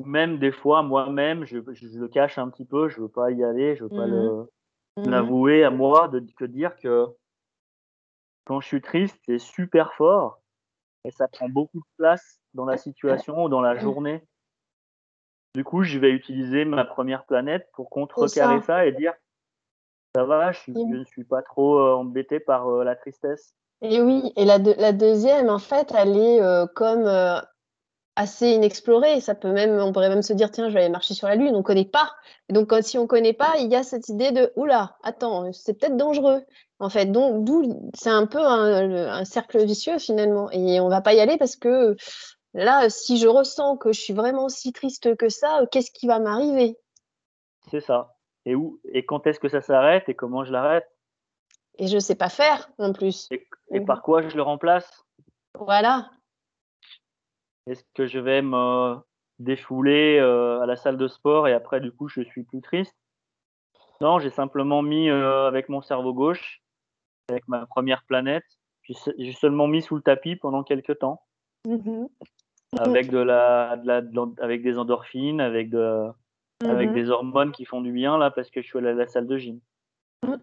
ou 0.00 0.04
même 0.06 0.38
des 0.38 0.52
fois 0.52 0.82
moi-même, 0.82 1.44
je, 1.44 1.58
je, 1.72 1.86
je 1.86 1.98
le 1.98 2.08
cache 2.08 2.38
un 2.38 2.48
petit 2.48 2.64
peu, 2.64 2.88
je 2.88 3.00
veux 3.00 3.08
pas 3.08 3.30
y 3.30 3.44
aller, 3.44 3.76
je 3.76 3.84
veux 3.84 3.90
pas 3.90 4.06
le 4.06 4.48
Mhm. 4.96 5.10
l'avouer 5.10 5.64
à 5.64 5.70
moi, 5.70 6.08
de 6.08 6.20
que 6.36 6.44
dire 6.44 6.76
que 6.76 7.06
quand 8.44 8.60
je 8.60 8.66
suis 8.66 8.80
triste, 8.80 9.18
c'est 9.26 9.38
super 9.38 9.92
fort 9.94 10.40
et 11.04 11.10
ça 11.10 11.28
prend 11.28 11.48
beaucoup 11.48 11.78
de 11.78 11.84
place 11.96 12.40
dans 12.54 12.64
la 12.64 12.76
situation 12.76 13.44
ou 13.44 13.48
dans 13.48 13.60
la 13.60 13.76
journée. 13.76 14.24
Du 15.54 15.64
coup, 15.64 15.82
je 15.82 15.98
vais 15.98 16.10
utiliser 16.12 16.64
ma 16.64 16.84
première 16.84 17.24
planète 17.24 17.68
pour 17.74 17.90
contrecarrer 17.90 18.60
ça. 18.60 18.66
ça. 18.66 18.86
et 18.86 18.92
dire 18.92 19.12
ça 20.14 20.24
va, 20.24 20.52
je, 20.52 20.60
suis- 20.60 20.74
je 20.74 20.96
ne 20.96 21.04
suis 21.04 21.24
pas 21.24 21.42
trop 21.42 21.78
euh, 21.78 21.94
embêté 21.94 22.38
par 22.40 22.68
euh, 22.68 22.84
la 22.84 22.96
tristesse. 22.96 23.54
Et 23.80 24.00
oui, 24.00 24.32
et 24.36 24.44
la, 24.44 24.58
la 24.58 24.92
deuxième, 24.92 25.48
en 25.48 25.58
fait, 25.58 25.92
elle 25.96 26.16
est 26.16 26.40
euh, 26.40 26.66
comme 26.66 27.06
assez 28.16 28.50
inexplorée. 28.50 29.20
Ça 29.20 29.34
peut 29.34 29.52
même, 29.52 29.78
on 29.78 29.92
pourrait 29.92 30.08
même 30.08 30.22
se 30.22 30.32
dire, 30.32 30.50
tiens, 30.50 30.68
je 30.68 30.74
vais 30.74 30.80
aller 30.80 30.88
marcher 30.88 31.14
sur 31.14 31.28
la 31.28 31.34
Lune, 31.34 31.54
on 31.54 31.58
ne 31.58 31.62
connaît 31.62 31.84
pas. 31.84 32.10
Et 32.48 32.52
donc, 32.52 32.72
si 32.82 32.98
on 32.98 33.02
ne 33.02 33.06
connaît 33.06 33.32
pas, 33.32 33.54
il 33.58 33.70
y 33.70 33.76
a 33.76 33.82
cette 33.82 34.08
idée 34.08 34.32
de, 34.32 34.52
oula, 34.56 34.96
attends, 35.02 35.52
c'est 35.52 35.78
peut-être 35.78 35.96
dangereux. 35.96 36.42
En 36.78 36.88
fait, 36.88 37.06
donc, 37.06 37.44
d'où, 37.44 37.90
c'est 37.94 38.10
un 38.10 38.26
peu 38.26 38.40
un, 38.40 39.24
cercle 39.24 39.64
vicieux 39.64 39.98
finalement. 39.98 40.50
Et 40.50 40.80
on 40.80 40.86
ne 40.86 40.90
va 40.90 41.00
pas 41.00 41.14
y 41.14 41.20
aller 41.20 41.38
parce 41.38 41.56
que 41.56 41.96
là, 42.54 42.90
si 42.90 43.18
je 43.18 43.28
ressens 43.28 43.76
que 43.76 43.92
je 43.92 44.00
suis 44.00 44.12
vraiment 44.12 44.48
si 44.48 44.72
triste 44.72 45.16
que 45.16 45.28
ça, 45.28 45.60
qu'est-ce 45.70 45.92
qui 45.92 46.06
va 46.06 46.18
m'arriver? 46.18 46.76
C'est 47.70 47.80
ça. 47.80 48.16
Et 48.44 48.56
où 48.56 48.80
et 48.92 49.06
quand 49.06 49.26
est-ce 49.28 49.38
que 49.38 49.48
ça 49.48 49.60
s'arrête 49.62 50.08
et 50.08 50.14
comment 50.14 50.44
je 50.44 50.52
l'arrête? 50.52 50.88
Et 51.78 51.86
je 51.86 51.94
ne 51.94 52.00
sais 52.00 52.16
pas 52.16 52.28
faire 52.28 52.68
en 52.78 52.92
plus. 52.92 53.28
Et, 53.30 53.80
par 53.80 54.02
quoi 54.02 54.28
je 54.28 54.36
le 54.36 54.42
remplace? 54.42 55.04
Voilà. 55.54 56.10
Est-ce 57.66 57.84
que 57.94 58.06
je 58.06 58.18
vais 58.18 58.42
me 58.42 58.96
défouler 59.38 60.18
euh, 60.18 60.60
à 60.60 60.66
la 60.66 60.76
salle 60.76 60.96
de 60.96 61.08
sport 61.08 61.48
et 61.48 61.52
après 61.52 61.80
du 61.80 61.92
coup 61.92 62.08
je 62.08 62.22
suis 62.22 62.44
plus 62.44 62.60
triste? 62.60 62.96
Non, 64.00 64.18
j'ai 64.18 64.30
simplement 64.30 64.82
mis 64.82 65.08
euh, 65.08 65.46
avec 65.46 65.68
mon 65.68 65.80
cerveau 65.80 66.12
gauche, 66.12 66.62
avec 67.28 67.46
ma 67.46 67.66
première 67.66 68.04
planète, 68.04 68.44
j'ai 68.84 69.32
seulement 69.32 69.68
mis 69.68 69.82
sous 69.82 69.96
le 69.96 70.02
tapis 70.02 70.36
pendant 70.36 70.62
quelques 70.62 70.98
temps. 70.98 71.22
Mmh 71.66 72.06
avec 72.78 73.10
de 73.10 73.18
la, 73.18 73.76
de 73.76 73.86
la 73.86 74.02
avec 74.40 74.62
des 74.62 74.78
endorphines, 74.78 75.42
avec 75.42 75.68
de 75.68 76.08
avec 76.64 76.88
mmh 76.88 76.94
des 76.94 77.10
hormones 77.10 77.52
qui 77.52 77.66
font 77.66 77.82
du 77.82 77.92
bien 77.92 78.16
là 78.16 78.30
parce 78.30 78.50
que 78.50 78.62
je 78.62 78.66
suis 78.66 78.78
allé 78.78 78.88
à 78.88 78.94
la 78.94 79.06
salle 79.06 79.26
de 79.26 79.36
gym. 79.36 79.60
Mmh. 80.22 80.36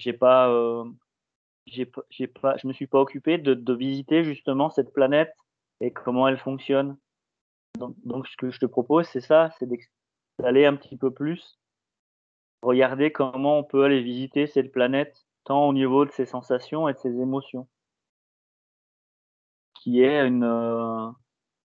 J'ai 0.00 0.12
pas, 0.12 0.48
euh, 0.50 0.84
j'ai 1.66 1.86
pas, 1.86 2.56
je 2.56 2.66
me 2.66 2.72
suis 2.72 2.88
pas 2.88 2.98
occupé 2.98 3.38
de, 3.38 3.54
de, 3.54 3.74
visiter 3.74 4.24
justement 4.24 4.70
cette 4.70 4.92
planète 4.92 5.32
et 5.80 5.92
comment 5.92 6.28
elle 6.28 6.38
fonctionne. 6.38 6.96
Donc, 7.78 7.94
donc 8.04 8.26
ce 8.26 8.36
que 8.36 8.50
je 8.50 8.58
te 8.58 8.66
propose, 8.66 9.06
c'est 9.06 9.20
ça, 9.20 9.50
c'est 9.58 9.68
d'aller 10.38 10.66
un 10.66 10.76
petit 10.76 10.96
peu 10.96 11.12
plus, 11.12 11.58
regarder 12.62 13.12
comment 13.12 13.58
on 13.58 13.64
peut 13.64 13.84
aller 13.84 14.02
visiter 14.02 14.46
cette 14.46 14.72
planète, 14.72 15.26
tant 15.44 15.68
au 15.68 15.72
niveau 15.72 16.04
de 16.04 16.10
ses 16.10 16.26
sensations 16.26 16.88
et 16.88 16.94
de 16.94 16.98
ses 16.98 17.20
émotions, 17.20 17.68
qui 19.74 20.02
est 20.02 20.26
une, 20.26 20.44
euh, 20.44 21.10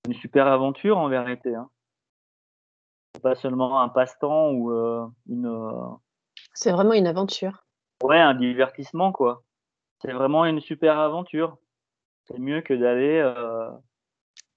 une 0.07 0.15
super 0.15 0.47
aventure 0.47 0.99
en 0.99 1.09
vérité. 1.09 1.55
Hein 1.55 1.71
pas 3.23 3.35
seulement 3.35 3.81
un 3.81 3.89
passe-temps 3.89 4.51
ou 4.51 4.73
euh, 4.73 5.07
une. 5.29 5.47
Euh, 5.47 5.89
c'est 6.53 6.73
vraiment 6.73 6.93
une 6.93 7.07
aventure. 7.07 7.65
Ouais, 8.03 8.19
un 8.19 8.35
divertissement, 8.35 9.13
quoi. 9.13 9.43
C'est 10.01 10.13
vraiment 10.13 10.45
une 10.45 10.61
super 10.61 10.99
aventure. 10.99 11.57
C'est 12.25 12.39
mieux 12.39 12.61
que 12.61 12.75
d'aller. 12.75 13.21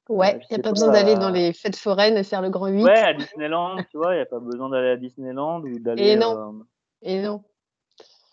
Euh, 0.10 0.14
ouais, 0.14 0.40
il 0.50 0.54
n'y 0.54 0.60
a 0.60 0.64
pas, 0.64 0.72
besoin 0.72 0.92
d'aller 0.92 1.16
dans 1.16 1.30
les 1.30 1.54
fêtes 1.54 1.76
foraines 1.76 2.18
et 2.18 2.24
faire 2.24 2.42
le 2.42 2.50
grand 2.50 2.68
8. 2.68 2.84
Ouais, 2.84 3.00
à 3.00 3.14
Disneyland, 3.14 3.78
tu 3.90 3.98
vois, 3.98 4.14
il 4.14 4.18
n'y 4.18 4.22
a 4.22 4.28
pas 4.28 4.40
besoin 4.40 4.70
d'aller 4.70 4.90
à 4.90 4.98
Disneyland 4.98 5.62
ou 5.62 5.80
d'aller. 5.80 6.10
Et 6.10 6.16
non. 6.16 6.62
Et 7.02 7.22
non. 7.22 7.44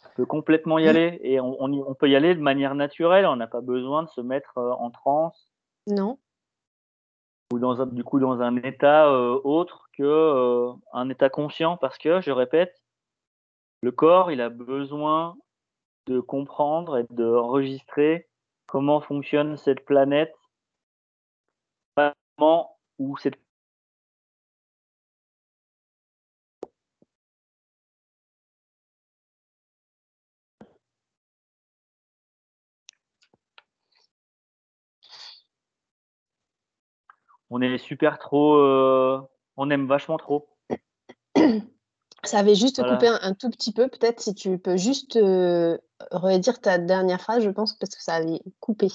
On 0.05 0.17
peut 0.17 0.26
complètement 0.26 0.79
y 0.79 0.88
aller 0.88 1.19
et 1.23 1.41
on, 1.41 1.57
on 1.62 1.95
peut 1.95 2.09
y 2.09 2.17
aller 2.17 2.35
de 2.35 2.41
manière 2.41 2.75
naturelle. 2.75 3.25
On 3.25 3.37
n'a 3.37 3.47
pas 3.47 3.62
besoin 3.62 4.02
de 4.02 4.09
se 4.11 4.21
mettre 4.21 4.59
en 4.59 4.91
transe. 4.91 5.49
Non 5.87 6.19
ou 7.52 7.59
dans 7.59 7.83
un, 7.83 7.87
du 7.87 8.02
coup 8.02 8.19
dans 8.19 8.41
un 8.41 8.57
état 8.57 9.07
euh, 9.09 9.38
autre 9.45 9.88
que 9.97 10.02
euh, 10.02 10.73
un 10.93 11.09
état 11.11 11.29
conscient 11.29 11.76
parce 11.76 11.99
que 11.99 12.21
je 12.21 12.31
répète 12.31 12.75
le 13.83 13.93
corps 13.93 14.33
il 14.33 14.41
a 14.41 14.49
besoin 14.49 15.37
de 16.07 16.19
comprendre 16.19 16.99
et 16.99 17.07
de 17.11 17.26
enregistrer 17.26 18.29
comment 18.67 19.00
fonctionne 19.00 19.57
cette 19.57 19.85
planète 19.85 20.35
où 22.99 23.17
cette 23.17 23.39
on 37.51 37.61
est 37.61 37.79
super 37.79 38.19
trop, 38.19 38.55
euh, 38.55 39.21
on 39.57 39.71
aime 39.71 39.87
vachement 39.87 40.17
trop. 40.17 40.49
Ça 42.25 42.39
avait 42.39 42.55
juste 42.55 42.81
coupé 42.83 43.09
un, 43.09 43.35
tout 43.35 43.51
petit 43.51 43.73
peu, 43.73 43.89
peut-être 43.89 44.21
si 44.21 44.33
tu 44.33 44.57
peux 44.57 44.77
juste 44.77 45.17
euh, 45.17 45.77
redire 46.13 46.61
ta 46.61 46.79
dernière 46.79 47.21
phrase, 47.21 47.43
je 47.43 47.51
pense, 47.51 47.77
parce 47.77 47.97
que 47.97 48.03
ça 48.03 48.15
avait 48.15 48.41
coupé. 48.61 48.87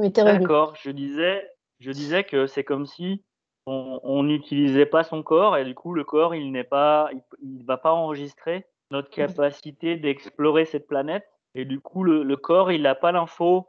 D'accord, 0.00 0.74
je 0.82 0.90
disais, 0.90 1.48
je 1.80 1.90
disais 1.90 2.24
que 2.24 2.46
c'est 2.46 2.64
comme 2.64 2.86
si 2.86 3.24
on 3.68 4.22
n'utilisait 4.22 4.86
pas 4.86 5.02
son 5.02 5.24
corps 5.24 5.56
et 5.56 5.64
du 5.64 5.74
coup 5.74 5.92
le 5.92 6.04
corps 6.04 6.36
il 6.36 6.52
n'est 6.52 6.62
pas, 6.62 7.10
il, 7.42 7.64
va 7.64 7.76
pas 7.76 7.92
enregistrer 7.92 8.64
notre 8.92 9.10
capacité 9.10 9.96
d'explorer 9.96 10.66
cette 10.66 10.86
planète 10.86 11.26
et 11.56 11.64
du 11.64 11.80
coup 11.80 12.04
le, 12.04 12.36
corps 12.36 12.70
il 12.70 12.82
n'a 12.82 12.94
pas 12.94 13.10
l'info 13.10 13.66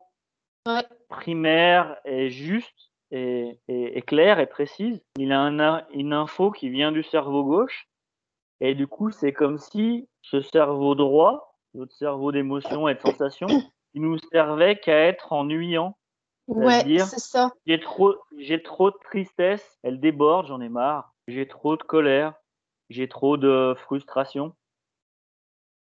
primaire 1.10 1.98
et 2.06 2.30
juste 2.30 2.92
est, 3.12 4.06
claire 4.06 4.40
et 4.40 4.48
précise. 4.48 5.02
Il 5.18 5.32
a 5.32 5.86
une 5.94 6.14
info 6.14 6.52
qui 6.52 6.70
vient 6.70 6.92
du 6.92 7.04
cerveau 7.04 7.44
gauche. 7.44 7.88
Et 8.60 8.74
du 8.74 8.88
coup, 8.88 9.12
c'est 9.12 9.34
comme 9.34 9.58
si 9.58 10.10
ce 10.22 10.42
cerveau 10.42 10.96
droit, 10.96 11.60
notre 11.74 11.96
cerveau 11.96 12.32
d'émotion 12.32 12.88
et 12.88 12.96
de 12.96 13.00
sensation, 13.00 13.48
il 13.94 14.02
nous 14.02 14.18
servait 14.32 14.80
qu'à 14.80 15.06
être 15.06 15.32
ennuyant. 15.34 15.97
Ouais, 16.48 16.84
c'est 17.00 17.20
ça. 17.20 17.52
J'ai 17.66 17.80
trop, 17.80 18.16
j'ai 18.38 18.64
trop 18.64 18.92
de 18.92 18.98
tristesse, 19.04 19.78
elle 19.84 20.00
déborde, 20.00 20.48
j'en 20.48 20.62
ai 20.62 20.70
marre. 20.70 21.14
J'ai 21.28 21.48
trop 21.48 21.76
de 21.76 21.84
colère, 21.84 22.34
j'ai 22.90 23.10
trop 23.10 23.36
de 23.36 23.76
frustration, 23.78 24.56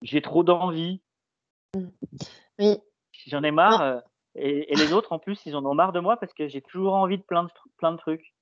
j'ai 0.03 0.21
trop 0.21 0.43
d'envie. 0.43 1.01
Oui. 2.59 2.77
J'en 3.27 3.43
ai 3.43 3.51
marre. 3.51 3.81
Euh, 3.81 3.99
et, 4.35 4.75
les 4.75 4.93
autres, 4.93 5.11
en 5.11 5.19
plus, 5.19 5.41
ils 5.45 5.55
en 5.55 5.65
ont 5.65 5.73
marre 5.73 5.91
de 5.91 5.99
moi 5.99 6.17
parce 6.17 6.33
que 6.33 6.47
j'ai 6.47 6.61
toujours 6.61 6.93
envie 6.93 7.17
de 7.17 7.23
plein 7.23 7.43
de, 7.43 7.49
plein 7.77 7.91
de 7.91 7.97
trucs. 7.97 8.33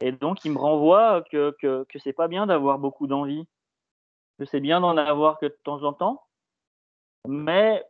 Et 0.00 0.12
donc, 0.12 0.44
ils 0.44 0.52
me 0.52 0.58
renvoient 0.58 1.22
que, 1.30 1.54
que, 1.60 1.84
que 1.88 1.98
c'est 1.98 2.12
pas 2.12 2.28
bien 2.28 2.46
d'avoir 2.46 2.78
beaucoup 2.78 3.06
d'envie, 3.06 3.46
que 4.38 4.44
c'est 4.44 4.60
bien 4.60 4.80
d'en 4.80 4.96
avoir 4.96 5.38
que 5.38 5.46
de 5.46 5.58
temps 5.64 5.82
en 5.82 5.92
temps, 5.92 6.22
mais 7.28 7.84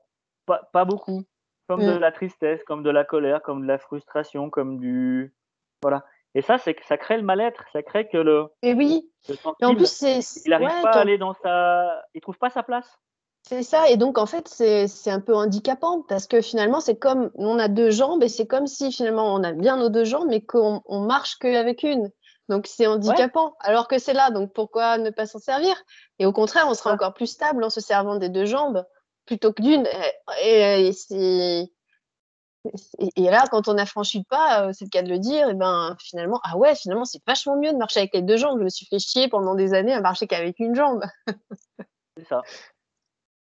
pas, 0.47 0.63
pas 0.73 0.85
beaucoup. 0.85 1.25
Comme 1.69 1.81
de 1.81 1.95
mm. 1.95 1.99
la 1.99 2.13
tristesse, 2.13 2.63
comme 2.65 2.83
de 2.83 2.91
la 2.91 3.05
colère, 3.05 3.43
comme 3.43 3.63
de 3.63 3.67
la 3.67 3.79
frustration, 3.79 4.51
comme 4.51 4.79
du. 4.79 5.35
Voilà. 5.83 6.05
Et 6.35 6.43
ça, 6.43 6.59
c'est 6.59 6.75
que 6.75 6.85
ça 6.85 6.99
crée 6.99 7.17
le 7.17 7.23
mal-être, 7.23 7.65
ça 7.73 7.83
crée 7.83 8.09
que 8.09 8.19
le. 8.19 8.47
Et 8.63 8.75
oui. 8.75 9.11
et 9.29 9.65
en 9.65 9.75
plus, 9.75 9.91
c'est. 9.91 10.21
Il 10.45 10.51
n'arrive 10.51 10.69
pas 10.83 10.91
à 10.91 10.99
aller 11.01 11.19
dans 11.19 11.35
sa. 11.35 12.03
Il 12.15 12.21
trouve 12.21 12.39
pas 12.39 12.51
sa 12.51 12.63
place. 12.63 12.99
C'est 13.47 13.63
ça, 13.63 13.91
et 13.91 13.99
donc 13.99 14.17
en 14.17 14.25
fait, 14.25 14.49
c'est 14.49 15.11
un 15.11 15.21
peu 15.21 15.35
handicapant 15.35 16.01
parce 16.09 16.27
que 16.27 16.41
finalement, 16.41 16.81
c'est 16.81 16.97
comme 16.97 17.31
on 17.35 17.59
a 17.59 17.69
deux 17.69 17.91
jambes 17.91 18.23
et 18.23 18.31
c'est 18.31 18.47
comme 18.47 18.67
si 18.67 18.91
finalement 18.91 19.35
on 19.35 19.45
a 19.45 19.53
bien 19.53 19.77
nos 19.77 19.91
deux 19.91 20.07
jambes 20.07 20.29
mais 20.29 20.41
qu'on 20.41 20.81
on 20.87 21.01
marche 21.01 21.37
qu'avec 21.37 21.83
une. 21.83 22.11
Donc 22.49 22.67
c'est 22.67 22.87
handicapant, 22.87 23.55
alors 23.61 23.87
que 23.87 23.99
c'est 23.99 24.15
là, 24.15 24.31
donc 24.31 24.55
pourquoi 24.55 24.97
ne 24.97 25.11
pas 25.11 25.27
s'en 25.27 25.39
servir? 25.39 25.77
Et 26.19 26.25
au 26.25 26.33
contraire, 26.33 26.67
on 26.69 26.75
sera 26.75 26.93
encore 26.93 27.13
plus 27.13 27.27
stable 27.27 27.63
en 27.65 27.71
se 27.71 27.81
servant 27.81 28.17
des 28.17 28.31
deux 28.31 28.47
jambes 28.47 28.85
plutôt 29.27 29.53
que 29.53 29.63
d'une. 29.63 29.87
Et, 30.43 30.91
et, 31.11 31.71
et, 33.17 33.23
là, 33.25 33.45
quand 33.51 33.69
on 33.69 33.77
a 33.77 33.87
franchi 33.87 34.19
le 34.19 34.25
pas, 34.25 34.67
euh, 34.67 34.73
c'est 34.73 34.87
le 34.87 34.91
cas 34.91 35.03
de 35.03 35.11
le 35.11 35.19
dire, 35.19 35.51
et 35.51 35.55
ben 35.55 35.97
finalement, 36.01 36.41
ah 36.45 36.57
ouais, 36.57 36.75
finalement, 36.75 37.05
c'est 37.05 37.21
vachement 37.27 37.59
mieux 37.59 37.73
de 37.73 37.79
marcher 37.79 38.01
avec 38.01 38.15
les 38.15 38.23
deux 38.23 38.37
jambes. 38.37 38.59
Je 38.59 38.65
me 38.65 38.69
suis 38.71 38.87
fait 38.87 38.99
chier 38.99 39.29
pendant 39.29 39.55
des 39.55 39.75
années 39.75 39.93
à 39.93 40.01
marcher 40.01 40.27
qu'avec 40.27 40.59
une 40.59 40.75
jambe. 40.75 41.03
c'est 42.17 42.27
ça 42.27 42.43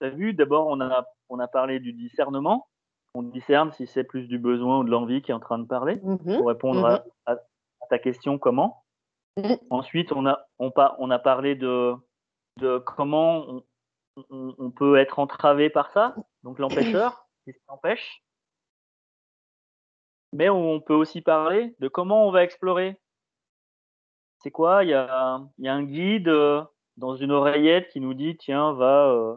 tu 0.00 0.06
as 0.06 0.10
vu, 0.10 0.32
d'abord, 0.32 0.66
on 0.68 0.80
a, 0.80 1.06
on 1.28 1.38
a 1.38 1.48
parlé 1.48 1.80
du 1.80 1.92
discernement. 1.92 2.68
On 3.14 3.22
discerne 3.22 3.72
si 3.72 3.86
c'est 3.86 4.04
plus 4.04 4.28
du 4.28 4.38
besoin 4.38 4.78
ou 4.78 4.84
de 4.84 4.90
l'envie 4.90 5.20
qui 5.20 5.30
est 5.30 5.34
en 5.34 5.40
train 5.40 5.58
de 5.58 5.66
parler, 5.66 5.96
mm-hmm. 5.96 6.36
pour 6.36 6.46
répondre 6.46 6.88
mm-hmm. 6.88 7.02
à, 7.26 7.36
ta 7.88 7.98
question 7.98 8.38
comment. 8.38 8.84
Mm-hmm. 9.36 9.58
Ensuite, 9.70 10.12
on 10.12 10.26
a, 10.26 10.46
on, 10.58 10.72
on 10.76 11.10
a 11.10 11.18
parlé 11.18 11.54
de, 11.54 11.94
de 12.58 12.78
comment 12.78 13.44
on, 13.48 13.62
on, 14.30 14.70
peut 14.70 14.96
être 14.96 15.18
entravé 15.18 15.70
par 15.70 15.90
ça, 15.90 16.14
donc 16.42 16.58
l'empêcheur, 16.58 17.26
qui 17.44 17.52
s'empêche. 17.66 18.22
Mais 20.32 20.48
on 20.48 20.80
peut 20.80 20.94
aussi 20.94 21.22
parler 21.22 21.74
de 21.80 21.88
comment 21.88 22.26
on 22.26 22.30
va 22.30 22.44
explorer. 22.44 23.00
C'est 24.38 24.50
quoi? 24.50 24.84
Il 24.84 24.90
y 24.90 24.94
a, 24.94 25.40
y 25.58 25.68
a, 25.68 25.74
un 25.74 25.82
guide 25.82 26.28
euh, 26.28 26.62
dans 26.96 27.16
une 27.16 27.32
oreillette 27.32 27.88
qui 27.88 28.00
nous 28.00 28.14
dit 28.14 28.36
tiens, 28.36 28.72
va, 28.72 29.08
euh, 29.10 29.36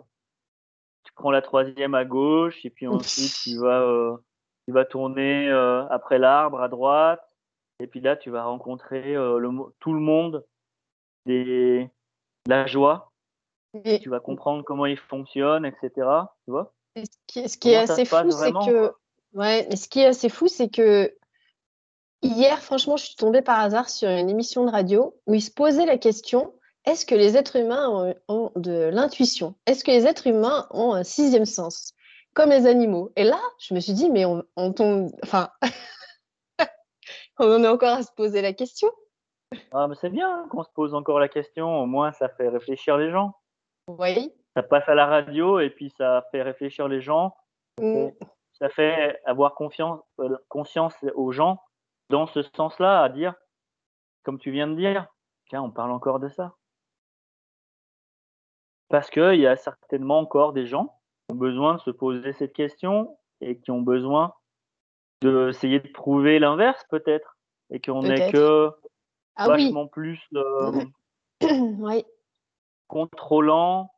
prends 1.15 1.31
la 1.31 1.41
troisième 1.41 1.93
à 1.93 2.05
gauche 2.05 2.65
et 2.65 2.69
puis 2.69 2.87
ensuite 2.87 3.33
tu 3.43 3.57
vas, 3.59 3.81
euh, 3.81 4.17
tu 4.67 4.73
vas 4.73 4.85
tourner 4.85 5.49
après 5.89 6.19
l'arbre 6.19 6.61
à 6.61 6.69
droite. 6.69 7.21
Et 7.79 7.87
puis 7.87 7.99
là, 7.99 8.15
tu 8.15 8.29
vas 8.29 8.43
rencontrer 8.43 9.13
le, 9.13 9.49
tout 9.79 9.93
le 9.93 9.99
monde, 9.99 10.45
des, 11.25 11.89
la 12.47 12.65
joie. 12.65 13.12
Tu 14.01 14.09
vas 14.09 14.19
comprendre 14.19 14.63
comment 14.63 14.85
il 14.85 14.97
fonctionne, 14.97 15.65
etc. 15.65 15.91
Tu 16.45 16.51
vois 16.51 16.73
ce 16.95 17.57
qui, 17.57 17.69
est, 17.69 17.75
assez 17.75 18.05
fou, 18.05 18.29
c'est 18.29 18.51
que 18.51 18.93
Ouais, 19.33 19.65
mais 19.69 19.75
ce 19.75 19.87
qui 19.89 19.99
est 19.99 20.05
assez 20.05 20.29
fou, 20.29 20.47
c'est 20.47 20.69
que 20.69 21.11
hier, 22.21 22.61
franchement, 22.61 22.97
je 22.97 23.05
suis 23.05 23.15
tombée 23.15 23.41
par 23.41 23.59
hasard 23.59 23.89
sur 23.89 24.09
une 24.09 24.29
émission 24.29 24.65
de 24.65 24.71
radio 24.71 25.15
où 25.25 25.33
ils 25.33 25.41
se 25.41 25.51
posaient 25.51 25.87
la 25.87 25.97
question 25.97 26.53
est-ce 26.85 27.05
que 27.05 27.15
les 27.15 27.37
êtres 27.37 27.55
humains 27.55 28.13
ont, 28.27 28.51
de 28.57 28.89
l'intuition? 28.91 29.55
Est-ce 29.65 29.85
que 29.85 29.91
les 29.91 30.05
êtres 30.05 30.27
humains 30.27 30.67
ont 30.69 30.93
un 30.93 31.03
sixième 31.03 31.45
sens 31.45 31.93
Comme 32.33 32.49
les 32.49 32.67
animaux? 32.67 33.13
Et 33.15 33.23
là, 33.23 33.39
je 33.57 33.73
me 33.73 33.79
suis 33.79 33.93
dit 33.93 34.09
mais 34.09 34.25
on, 34.25 34.43
on 34.57 34.73
tombe. 34.73 35.09
Enfin, 35.23 35.49
on 37.39 37.45
en 37.45 37.63
est 37.63 37.67
encore 37.69 37.97
à 37.97 38.03
se 38.03 38.11
poser 38.11 38.41
la 38.41 38.51
question. 38.51 38.89
Ah, 39.71 39.87
mais 39.87 39.95
c'est 39.95 40.09
bien 40.09 40.45
qu'on 40.49 40.63
se 40.63 40.69
pose 40.75 40.93
encore 40.93 41.19
la 41.19 41.29
question, 41.29 41.79
au 41.79 41.85
moins 41.85 42.11
ça 42.11 42.27
fait 42.27 42.49
réfléchir 42.49 42.97
les 42.97 43.11
gens. 43.11 43.33
Oui. 43.87 44.33
Ça 44.55 44.63
passe 44.63 44.87
à 44.87 44.95
la 44.95 45.05
radio 45.05 45.59
et 45.59 45.69
puis 45.69 45.89
ça 45.97 46.25
fait 46.31 46.41
réfléchir 46.41 46.87
les 46.87 47.01
gens. 47.01 47.35
Mm. 47.79 48.09
Ça 48.59 48.69
fait 48.69 49.19
avoir 49.25 49.55
confiance, 49.55 49.99
euh, 50.19 50.37
conscience 50.47 50.95
aux 51.15 51.31
gens 51.31 51.59
dans 52.09 52.27
ce 52.27 52.43
sens-là, 52.55 53.01
à 53.01 53.09
dire, 53.09 53.33
comme 54.23 54.39
tu 54.39 54.51
viens 54.51 54.67
de 54.67 54.75
dire, 54.75 55.07
tiens, 55.47 55.63
on 55.63 55.71
parle 55.71 55.91
encore 55.91 56.19
de 56.19 56.29
ça. 56.29 56.53
Parce 58.89 59.09
qu'il 59.09 59.39
y 59.39 59.47
a 59.47 59.55
certainement 59.55 60.19
encore 60.19 60.53
des 60.53 60.67
gens 60.67 60.99
qui 61.27 61.33
ont 61.33 61.37
besoin 61.37 61.75
de 61.75 61.79
se 61.79 61.89
poser 61.89 62.31
cette 62.33 62.53
question 62.53 63.17
et 63.41 63.59
qui 63.59 63.71
ont 63.71 63.81
besoin 63.81 64.33
d'essayer 65.21 65.79
de 65.79 65.87
prouver 65.87 66.37
l'inverse 66.37 66.83
peut-être 66.89 67.37
et 67.71 67.79
qu'on 67.79 68.03
n'est 68.03 68.31
que 68.31 68.71
ah 69.35 69.47
vachement 69.47 69.87
plus 69.87 70.21
euh, 70.35 70.83
contrôlant 72.87 73.91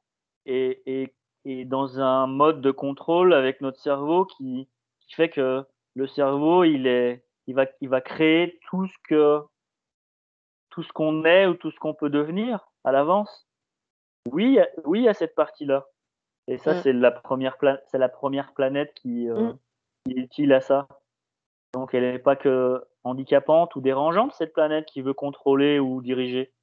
et, 0.46 1.12
et, 1.46 1.66
dans 1.66 2.00
un 2.00 2.28
mode 2.28 2.62
de 2.62 2.72
contrôle 2.72 3.34
avec 3.34 3.62
notre 3.62 3.80
cerveau 3.80 4.26
qui, 4.26 4.68
qui 5.02 5.16
fait 5.16 5.30
que 5.30 5.64
le 5.96 6.08
cerveau 6.08 6.64
il 6.64 6.88
est 6.88 7.24
il 7.48 7.54
va 7.54 7.66
il 7.82 7.90
va 7.90 8.02
créer 8.02 8.60
tout 8.70 8.88
ce 8.88 8.98
que 9.08 9.42
tout 10.72 10.84
ce 10.84 10.92
qu'on 10.92 11.24
est 11.24 11.46
ou 11.46 11.54
tout 11.54 11.72
ce 11.72 11.80
qu'on 11.80 11.94
peut 11.94 12.10
devenir 12.10 12.68
à 12.84 12.92
l'avance. 12.92 13.48
Oui, 14.32 14.60
oui, 14.84 15.08
a 15.08 15.14
cette 15.14 15.36
partie-là. 15.36 15.86
Et 16.48 16.58
ça, 16.58 16.74
mm. 16.74 16.82
c'est 16.82 16.94
la 16.94 17.12
première 17.12 17.58
c'est 17.88 17.98
la 17.98 18.10
première 18.10 18.54
planète 18.54 18.94
qui, 18.96 19.30
euh, 19.30 19.54
mm. 19.54 19.58
qui 20.06 20.12
est 20.12 20.22
utile 20.22 20.54
à 20.54 20.62
ça. 20.62 20.88
Donc, 21.74 21.94
elle 21.94 22.04
n'est 22.04 22.20
pas 22.20 22.36
que 22.36 22.84
handicapante 23.04 23.76
ou 23.76 23.82
dérangeante, 23.82 24.34
cette 24.34 24.54
planète 24.54 24.86
qui 24.86 25.02
veut 25.02 25.14
contrôler 25.14 25.80
ou 25.80 26.02
diriger. 26.02 26.54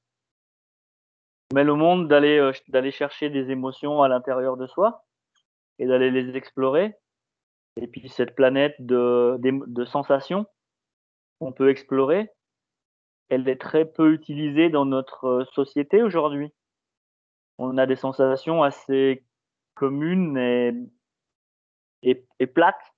Mais 1.52 1.64
le 1.64 1.74
monde 1.74 2.08
d'aller 2.08 2.38
euh, 2.38 2.52
d'aller 2.68 2.90
chercher 2.90 3.30
des 3.30 3.50
émotions 3.50 4.02
à 4.02 4.08
l'intérieur 4.08 4.56
de 4.56 4.66
soi 4.66 5.04
et 5.78 5.86
d'aller 5.86 6.10
les 6.10 6.36
explorer. 6.36 6.94
Et 7.76 7.86
puis 7.86 8.08
cette 8.08 8.34
planète 8.34 8.74
de, 8.78 9.38
de, 9.40 9.84
sensations 9.84 10.46
qu'on 11.38 11.52
peut 11.52 11.70
explorer, 11.70 12.30
elle 13.30 13.48
est 13.48 13.60
très 13.60 13.86
peu 13.86 14.12
utilisée 14.12 14.68
dans 14.68 14.84
notre 14.84 15.26
euh, 15.26 15.44
société 15.52 16.02
aujourd'hui. 16.02 16.52
On 17.58 17.78
a 17.78 17.86
des 17.86 17.96
sensations 17.96 18.62
assez 18.62 19.24
communes 19.74 20.36
et, 20.36 22.24
et, 22.38 22.46
plates, 22.46 22.92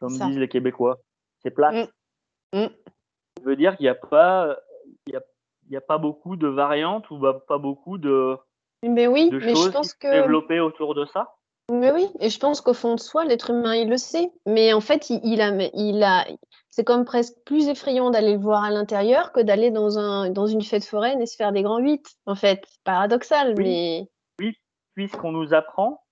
comme 0.00 0.12
disent 0.12 0.38
les 0.38 0.48
Québécois. 0.48 0.98
C'est 1.38 1.50
plate. 1.50 1.90
Mm. 2.52 2.58
Mm. 2.58 2.68
Ça 3.38 3.44
veut 3.44 3.56
dire 3.56 3.76
qu'il 3.76 3.84
n'y 3.84 3.90
a 3.90 3.94
pas, 3.94 4.58
il 5.68 5.74
y 5.74 5.76
a, 5.76 5.80
pas 5.80 5.98
beaucoup 5.98 6.36
de 6.36 6.48
variantes 6.48 7.10
ou 7.10 7.20
pas 7.46 7.58
beaucoup 7.58 7.98
de, 7.98 8.38
mais 8.82 9.06
oui, 9.06 9.30
mais 9.32 9.54
je 9.54 9.70
pense 9.70 9.94
que... 9.94 10.10
développées 10.10 10.60
autour 10.60 10.94
de 10.94 11.04
ça? 11.06 11.34
Mais 11.70 11.92
oui, 11.92 12.06
et 12.20 12.30
je 12.30 12.38
pense 12.38 12.62
qu'au 12.62 12.72
fond 12.72 12.94
de 12.94 13.00
soi, 13.00 13.24
l'être 13.24 13.50
humain, 13.50 13.74
il 13.74 13.90
le 13.90 13.98
sait. 13.98 14.32
Mais 14.46 14.72
en 14.72 14.80
fait, 14.80 15.10
il, 15.10 15.42
a, 15.42 15.50
il 15.74 16.02
a, 16.02 16.24
c'est 16.70 16.84
comme 16.84 17.04
presque 17.04 17.34
plus 17.44 17.68
effrayant 17.68 18.10
d'aller 18.10 18.32
le 18.32 18.40
voir 18.40 18.64
à 18.64 18.70
l'intérieur 18.70 19.32
que 19.32 19.40
d'aller 19.40 19.70
dans, 19.70 19.98
un, 19.98 20.30
dans 20.30 20.46
une 20.46 20.62
fête 20.62 20.86
foraine 20.86 21.20
et 21.20 21.26
se 21.26 21.36
faire 21.36 21.52
des 21.52 21.62
grands 21.62 21.78
huit. 21.78 22.16
En 22.24 22.36
fait, 22.36 22.64
paradoxal, 22.84 23.54
mais. 23.58 24.08
Oui, 24.38 24.56
puisqu'on 24.94 25.32
nous 25.32 25.52
apprend 25.52 26.02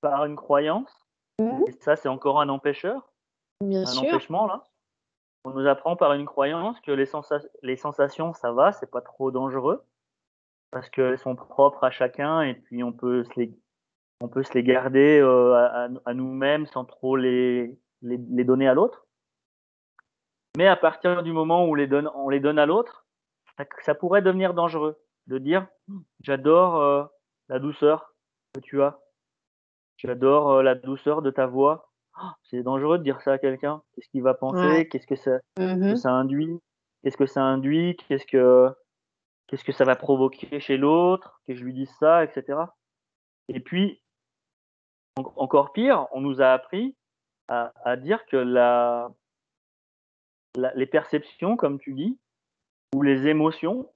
par 0.00 0.24
une 0.24 0.34
croyance, 0.34 0.90
mmh. 1.38 1.64
et 1.68 1.72
ça, 1.80 1.94
c'est 1.94 2.08
encore 2.08 2.40
un 2.40 2.48
empêcheur, 2.48 3.12
Bien 3.60 3.82
un 3.82 3.86
sûr. 3.86 4.02
empêchement 4.02 4.46
là. 4.46 4.64
On 5.44 5.50
nous 5.50 5.66
apprend 5.66 5.94
par 5.94 6.14
une 6.14 6.24
croyance 6.24 6.80
que 6.80 6.90
les, 6.90 7.76
sensations, 7.76 8.32
ça 8.32 8.52
va, 8.52 8.72
c'est 8.72 8.90
pas 8.90 9.02
trop 9.02 9.30
dangereux, 9.30 9.84
parce 10.70 10.88
qu'elles 10.88 11.18
sont 11.18 11.36
propres 11.36 11.84
à 11.84 11.90
chacun 11.90 12.40
et 12.40 12.54
puis 12.54 12.82
on 12.82 12.92
peut 12.92 13.24
se 13.24 13.38
les, 13.38 13.54
on 14.20 14.28
peut 14.28 14.42
se 14.42 14.54
les 14.54 14.62
garder 14.62 15.20
euh, 15.20 15.54
à, 16.04 16.14
nous-mêmes 16.14 16.66
sans 16.66 16.86
trop 16.86 17.16
les, 17.16 17.78
les, 18.00 18.44
donner 18.44 18.66
à 18.66 18.74
l'autre. 18.74 19.06
Mais 20.56 20.66
à 20.66 20.76
partir 20.76 21.22
du 21.22 21.32
moment 21.32 21.64
où 21.66 21.72
on 21.72 21.74
les 21.74 21.88
donne, 21.88 22.10
on 22.14 22.30
les 22.30 22.40
donne 22.40 22.58
à 22.58 22.64
l'autre, 22.64 23.04
ça, 23.82 23.94
pourrait 23.94 24.22
devenir 24.22 24.54
dangereux 24.54 24.98
de 25.26 25.38
dire 25.38 25.66
j'adore 26.20 26.76
euh, 26.76 27.04
la 27.48 27.58
douceur 27.58 28.14
que 28.54 28.60
tu 28.60 28.82
as, 28.82 28.98
j'adore 29.96 30.52
euh, 30.52 30.62
la 30.62 30.74
douceur 30.74 31.22
de 31.22 31.30
ta 31.30 31.46
voix, 31.46 31.92
Oh, 32.22 32.28
c'est 32.44 32.62
dangereux 32.62 32.98
de 32.98 33.02
dire 33.02 33.20
ça 33.22 33.32
à 33.32 33.38
quelqu'un. 33.38 33.82
Qu'est-ce 33.92 34.08
qu'il 34.08 34.22
va 34.22 34.34
penser? 34.34 34.88
Qu'est-ce 34.88 35.06
que 35.06 35.16
ça, 35.16 35.38
mmh 35.58 35.96
ça 35.96 36.12
induit? 36.12 36.60
Qu'est-ce 37.02 37.16
que 37.16 37.26
ça 37.26 37.42
induit? 37.42 37.96
Qu'est-ce 38.08 38.26
que 38.26 38.72
qu'est-ce 39.46 39.64
que 39.64 39.72
ça 39.72 39.84
va 39.84 39.96
provoquer 39.96 40.60
chez 40.60 40.76
l'autre? 40.76 41.40
Que 41.46 41.54
je 41.54 41.64
lui 41.64 41.74
dise 41.74 41.92
ça, 41.98 42.24
etc. 42.24 42.58
Et 43.48 43.60
puis 43.60 44.00
encore 45.16 45.72
pire, 45.72 46.06
on 46.12 46.20
nous 46.20 46.40
a 46.40 46.52
appris 46.52 46.96
à, 47.48 47.72
à 47.84 47.96
dire 47.96 48.24
que 48.26 48.36
la, 48.36 49.10
les 50.74 50.86
perceptions, 50.86 51.56
comme 51.56 51.78
tu 51.78 51.94
dis, 51.94 52.18
ou 52.94 53.02
les 53.02 53.26
émotions, 53.26 53.92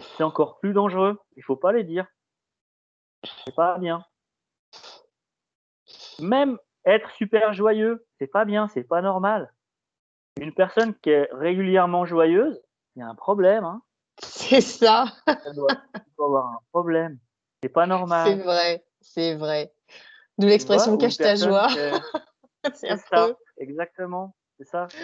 c'est 0.00 0.22
encore 0.22 0.58
plus 0.58 0.72
dangereux. 0.72 1.18
Il 1.36 1.42
faut 1.42 1.56
pas 1.56 1.72
les 1.72 1.84
dire. 1.84 2.06
C'est 3.44 3.54
pas 3.54 3.78
bien. 3.78 4.04
Même 6.20 6.58
être 6.86 7.10
super 7.12 7.52
joyeux, 7.52 8.06
c'est 8.18 8.26
pas 8.26 8.44
bien, 8.44 8.68
c'est 8.68 8.84
pas 8.84 9.02
normal. 9.02 9.52
Une 10.40 10.54
personne 10.54 10.94
qui 10.94 11.10
est 11.10 11.28
régulièrement 11.32 12.06
joyeuse, 12.06 12.62
il 12.94 13.00
y 13.00 13.02
a 13.02 13.08
un 13.08 13.14
problème. 13.14 13.64
Hein. 13.64 13.82
C'est 14.22 14.60
ça. 14.60 15.06
Elle 15.26 15.54
doit, 15.54 15.68
avoir 16.18 16.46
un 16.46 16.60
problème. 16.72 17.18
C'est 17.62 17.68
pas 17.68 17.86
normal. 17.86 18.26
C'est 18.26 18.42
vrai, 18.42 18.84
c'est 19.00 19.34
vrai. 19.34 19.72
D'où 20.38 20.46
l'expression 20.46 20.96
cache 20.96 21.16
ta 21.16 21.34
joie. 21.34 21.68
c'est 22.74 22.96
ça, 22.96 23.30
exactement. 23.58 24.34
C'est 24.58 24.66
ça. 24.66 24.86
Tu 24.90 24.96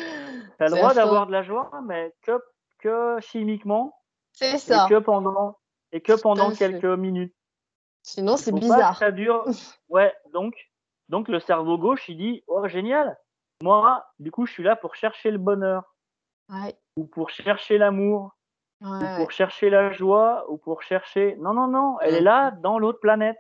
as 0.65 0.69
le 0.69 0.77
droit 0.77 0.95
d'avoir 0.95 1.27
de 1.27 1.33
la 1.33 1.43
joie, 1.43 1.71
mais 1.85 2.15
que, 2.23 2.39
que 2.79 3.19
chimiquement. 3.21 3.99
C'est 4.33 4.59
ça. 4.59 4.87
Et 4.87 4.89
que 4.89 4.99
pendant, 4.99 5.59
et 5.93 6.01
que 6.01 6.19
pendant 6.21 6.53
quelques 6.53 6.85
minutes. 6.85 7.35
Sinon, 8.03 8.37
c'est 8.37 8.53
bizarre. 8.53 8.99
ça 8.99 9.11
dure. 9.11 9.45
Ouais, 9.89 10.13
donc, 10.33 10.55
donc 11.13 11.29
le 11.29 11.41
cerveau 11.41 11.77
gauche, 11.77 12.09
il 12.09 12.17
dit 12.17 12.43
Oh, 12.47 12.67
génial 12.67 13.19
Moi, 13.63 14.03
du 14.19 14.31
coup, 14.31 14.47
je 14.47 14.53
suis 14.53 14.63
là 14.63 14.77
pour 14.77 14.95
chercher 14.95 15.31
le 15.31 15.37
bonheur. 15.37 15.95
Ou 16.97 17.05
pour 17.05 17.29
chercher 17.29 17.77
l'amour. 17.77 18.35
Ou 18.81 18.99
pour 19.19 19.31
chercher 19.31 19.69
la 19.69 19.93
joie. 19.93 20.51
Ou 20.51 20.57
pour 20.57 20.81
chercher. 20.81 21.37
Non, 21.37 21.53
non, 21.53 21.67
non. 21.69 22.01
Elle 22.01 22.15
est 22.15 22.23
là 22.23 22.51
dans 22.51 22.79
l'autre 22.79 22.99
planète. 22.99 23.39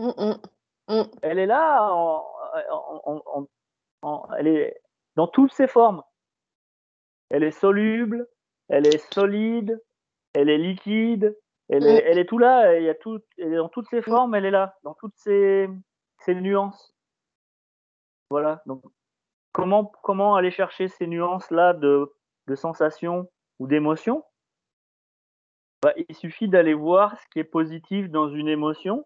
Mmh, 0.00 0.32
mmh. 0.88 1.02
Elle 1.22 1.38
est 1.38 1.46
là 1.46 2.22
elle 4.36 4.48
est 4.48 4.80
dans 5.14 5.28
toutes 5.28 5.52
ses 5.52 5.68
formes. 5.68 6.02
Elle 7.30 7.44
est 7.44 7.52
soluble, 7.52 8.28
elle 8.68 8.86
est 8.86 9.12
solide, 9.14 9.80
elle 10.34 10.50
est 10.50 10.58
liquide, 10.58 11.36
elle 11.68 11.86
est, 11.86 12.04
elle 12.04 12.18
est 12.18 12.26
tout 12.26 12.38
là, 12.38 12.78
il 12.78 12.84
y 12.84 12.88
a 12.88 12.94
tout, 12.94 13.20
elle 13.38 13.52
est 13.52 13.56
dans 13.56 13.68
toutes 13.68 13.88
ses 13.88 14.02
formes, 14.02 14.34
elle 14.34 14.44
est 14.44 14.52
là, 14.52 14.76
dans 14.84 14.94
toutes 14.94 15.16
ses, 15.16 15.68
ses 16.18 16.34
nuances. 16.34 16.95
Voilà. 18.30 18.62
Donc, 18.66 18.82
comment, 19.52 19.92
comment 20.02 20.36
aller 20.36 20.50
chercher 20.50 20.88
ces 20.88 21.06
nuances-là 21.06 21.72
de, 21.72 22.12
de 22.46 22.54
sensations 22.54 23.30
ou 23.58 23.66
d'émotions? 23.66 24.24
Bah, 25.82 25.92
Il 26.08 26.16
suffit 26.16 26.48
d'aller 26.48 26.74
voir 26.74 27.18
ce 27.20 27.26
qui 27.28 27.38
est 27.38 27.44
positif 27.44 28.10
dans 28.10 28.28
une 28.28 28.48
émotion, 28.48 29.04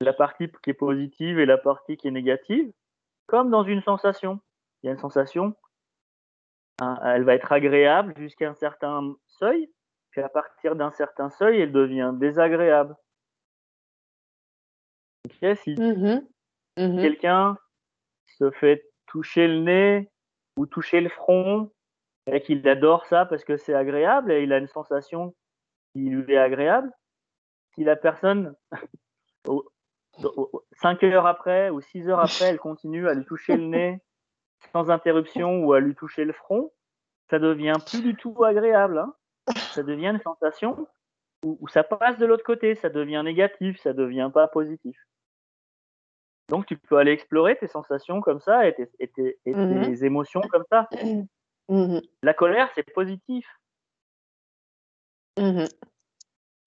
la 0.00 0.12
partie 0.12 0.50
qui 0.62 0.70
est 0.70 0.74
positive 0.74 1.38
et 1.38 1.46
la 1.46 1.58
partie 1.58 1.96
qui 1.96 2.08
est 2.08 2.12
négative, 2.12 2.72
comme 3.26 3.50
dans 3.50 3.64
une 3.64 3.82
sensation. 3.82 4.40
Il 4.82 4.86
y 4.86 4.88
a 4.88 4.92
une 4.92 4.98
sensation, 4.98 5.54
hein, 6.80 6.98
elle 7.04 7.24
va 7.24 7.34
être 7.34 7.52
agréable 7.52 8.14
jusqu'à 8.16 8.50
un 8.50 8.54
certain 8.54 9.14
seuil, 9.26 9.70
puis 10.10 10.22
à 10.22 10.28
partir 10.28 10.74
d'un 10.74 10.90
certain 10.90 11.30
seuil, 11.30 11.60
elle 11.60 11.72
devient 11.72 12.12
désagréable. 12.14 12.96
si 15.54 15.74
mmh 15.78 16.20
mmh 16.76 17.00
quelqu'un 17.00 17.56
se 18.40 18.50
fait 18.50 18.84
toucher 19.06 19.46
le 19.46 19.60
nez 19.60 20.10
ou 20.56 20.66
toucher 20.66 21.00
le 21.00 21.08
front 21.08 21.70
et 22.26 22.40
qu'il 22.40 22.66
adore 22.68 23.06
ça 23.06 23.26
parce 23.26 23.44
que 23.44 23.56
c'est 23.56 23.74
agréable 23.74 24.32
et 24.32 24.42
il 24.42 24.52
a 24.52 24.58
une 24.58 24.68
sensation 24.68 25.34
qui 25.92 26.00
lui 26.00 26.32
est 26.32 26.38
agréable. 26.38 26.90
Si 27.74 27.84
la 27.84 27.96
personne, 27.96 28.54
cinq 30.72 31.02
heures 31.04 31.26
après 31.26 31.70
ou 31.70 31.80
six 31.80 32.08
heures 32.08 32.20
après, 32.20 32.46
elle 32.46 32.58
continue 32.58 33.08
à 33.08 33.14
lui 33.14 33.24
toucher 33.24 33.56
le 33.56 33.66
nez 33.66 34.00
sans 34.72 34.90
interruption 34.90 35.64
ou 35.64 35.72
à 35.72 35.80
lui 35.80 35.94
toucher 35.94 36.24
le 36.24 36.32
front, 36.32 36.72
ça 37.30 37.38
devient 37.38 37.76
plus 37.86 38.02
du 38.02 38.14
tout 38.14 38.44
agréable. 38.44 38.98
Hein. 38.98 39.14
Ça 39.72 39.82
devient 39.82 40.08
une 40.08 40.20
sensation 40.20 40.86
où, 41.44 41.66
ça 41.68 41.82
passe 41.82 42.18
de 42.18 42.26
l'autre 42.26 42.44
côté, 42.44 42.74
ça 42.74 42.90
devient 42.90 43.22
négatif, 43.24 43.80
ça 43.80 43.92
devient 43.92 44.30
pas 44.32 44.48
positif. 44.48 44.96
Donc 46.50 46.66
tu 46.66 46.76
peux 46.76 46.98
aller 46.98 47.12
explorer 47.12 47.56
tes 47.56 47.68
sensations 47.68 48.20
comme 48.20 48.40
ça 48.40 48.66
et 48.66 48.74
tes, 48.74 49.38
mmh 49.46 50.04
émotions 50.04 50.42
comme 50.42 50.64
ça. 50.70 50.88
Mmh 51.68 52.00
La 52.22 52.34
colère, 52.34 52.68
c'est 52.74 52.92
positif. 52.92 53.46
Mmh 55.38 55.64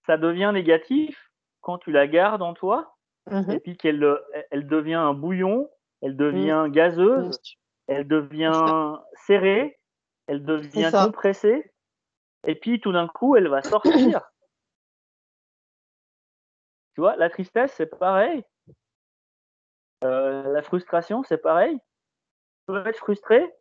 ça 0.06 0.18
devient 0.18 0.52
négatif 0.54 1.32
quand 1.62 1.78
tu 1.78 1.92
la 1.92 2.08
gardes 2.08 2.42
en 2.42 2.54
toi 2.54 2.98
et 3.50 3.60
puis 3.60 3.78
qu'elle 3.78 4.06
elle 4.52 4.68
devient 4.68 4.96
un 4.96 5.14
bouillon, 5.14 5.70
elle 6.02 6.18
devient 6.18 6.66
gazeuse, 6.70 7.40
elle 7.88 8.06
devient 8.06 8.98
serrée, 9.26 9.80
elle 10.28 10.44
devient 10.44 10.92
compressée 10.92 11.72
et 12.46 12.56
puis 12.56 12.82
tout 12.82 12.92
d'un 12.92 13.08
coup, 13.08 13.38
elle 13.38 13.48
va 13.48 13.62
sortir. 13.62 13.92
tu 16.96 17.02
vois, 17.02 17.16
la 17.16 17.30
tristesse, 17.30 17.74
c'est 17.78 17.98
pareil. 17.98 18.44
Euh, 20.04 20.52
la 20.52 20.62
frustration, 20.62 21.24
c'est 21.24 21.38
pareil. 21.38 21.78
Tu 21.78 22.74
peux 22.74 22.88
être 22.88 22.98
frustré, 22.98 23.54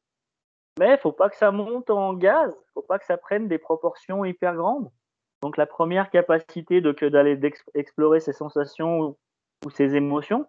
mais 0.79 0.93
il 0.93 0.99
faut 0.99 1.13
pas 1.13 1.29
que 1.29 1.37
ça 1.37 1.51
monte 1.51 1.91
en 1.91 2.15
gaz. 2.15 2.55
faut 2.75 2.83
pas 2.83 2.99
que 2.99 3.05
ça 3.05 3.17
prenne 3.17 3.49
des 3.49 3.59
proportions 3.59 4.25
hyper 4.25 4.55
grandes. 4.55 4.91
Donc 5.43 5.57
la 5.57 5.67
première 5.67 6.11
capacité 6.11 6.81
d'aller 6.81 7.41
explorer 7.75 8.21
ces 8.21 8.33
sensations 8.33 9.01
ou, 9.01 9.19
ou 9.65 9.71
ces 9.71 9.97
émotions, 9.97 10.47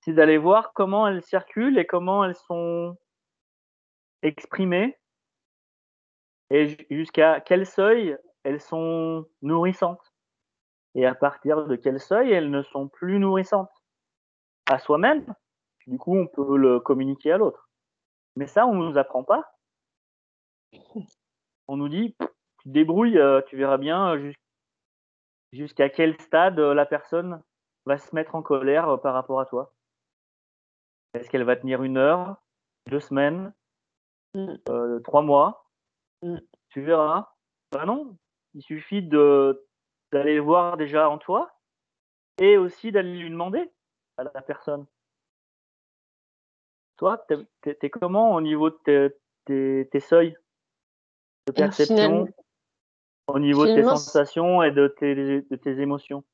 c'est 0.00 0.12
d'aller 0.12 0.36
voir 0.36 0.72
comment 0.74 1.08
elles 1.08 1.22
circulent 1.22 1.78
et 1.78 1.86
comment 1.86 2.24
elles 2.24 2.34
sont 2.34 2.96
exprimées 4.22 4.98
et 6.50 6.76
jusqu'à 6.90 7.40
quel 7.40 7.66
seuil 7.66 8.16
elles 8.42 8.60
sont 8.60 9.26
nourrissantes 9.40 10.12
et 10.94 11.06
à 11.06 11.14
partir 11.14 11.66
de 11.66 11.76
quel 11.76 12.00
seuil 12.00 12.32
elles 12.32 12.50
ne 12.50 12.62
sont 12.62 12.88
plus 12.88 13.18
nourrissantes 13.18 13.83
à 14.66 14.78
soi-même. 14.78 15.34
Du 15.86 15.98
coup, 15.98 16.16
on 16.16 16.26
peut 16.26 16.56
le 16.56 16.80
communiquer 16.80 17.32
à 17.32 17.38
l'autre. 17.38 17.68
Mais 18.36 18.46
ça, 18.46 18.66
on 18.66 18.74
ne 18.74 18.88
nous 18.88 18.98
apprend 18.98 19.22
pas. 19.22 19.54
On 21.68 21.76
nous 21.76 21.88
dit, 21.88 22.14
tu 22.18 22.68
te 22.68 22.68
débrouilles, 22.68 23.18
euh, 23.18 23.40
tu 23.42 23.56
verras 23.56 23.78
bien 23.78 24.16
euh, 24.16 24.32
jusqu'à 25.52 25.88
quel 25.88 26.20
stade 26.20 26.58
euh, 26.58 26.74
la 26.74 26.86
personne 26.86 27.42
va 27.86 27.98
se 27.98 28.14
mettre 28.14 28.34
en 28.34 28.42
colère 28.42 29.00
par 29.00 29.14
rapport 29.14 29.40
à 29.40 29.46
toi. 29.46 29.72
Est-ce 31.14 31.30
qu'elle 31.30 31.44
va 31.44 31.56
tenir 31.56 31.82
une 31.82 31.96
heure, 31.96 32.36
deux 32.88 33.00
semaines, 33.00 33.54
mm. 34.34 34.56
trois 35.04 35.22
mois? 35.22 35.70
Mm. 36.22 36.38
Tu 36.70 36.82
verras. 36.82 37.30
Ben 37.70 37.86
non, 37.86 38.16
il 38.54 38.62
suffit 38.62 39.02
d'aller 39.02 39.54
le 40.12 40.40
voir 40.40 40.76
déjà 40.76 41.08
en 41.08 41.18
toi 41.18 41.50
et 42.38 42.56
aussi 42.56 42.90
d'aller 42.90 43.16
lui 43.16 43.30
demander 43.30 43.70
à 44.16 44.24
la 44.24 44.42
personne. 44.42 44.86
Toi, 46.96 47.24
t'es 47.28 47.76
es 47.82 47.90
comment 47.90 48.34
au 48.34 48.40
niveau 48.40 48.70
de 48.70 49.18
tes, 49.44 49.88
tes, 49.90 50.00
seuils 50.00 50.36
de 51.46 51.52
perception, 51.52 52.28
au 53.26 53.38
niveau 53.38 53.66
de 53.66 53.74
tes 53.74 53.82
sensations 53.82 54.62
et 54.62 54.70
de 54.70 54.88
tes, 54.88 55.14
de 55.14 55.56
tes 55.56 55.80
émotions? 55.80 56.24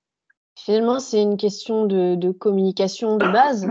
Finalement, 0.56 0.98
c'est 1.00 1.22
une 1.22 1.38
question 1.38 1.86
de, 1.86 2.16
de, 2.16 2.32
communication 2.32 3.16
de 3.16 3.24
base. 3.32 3.66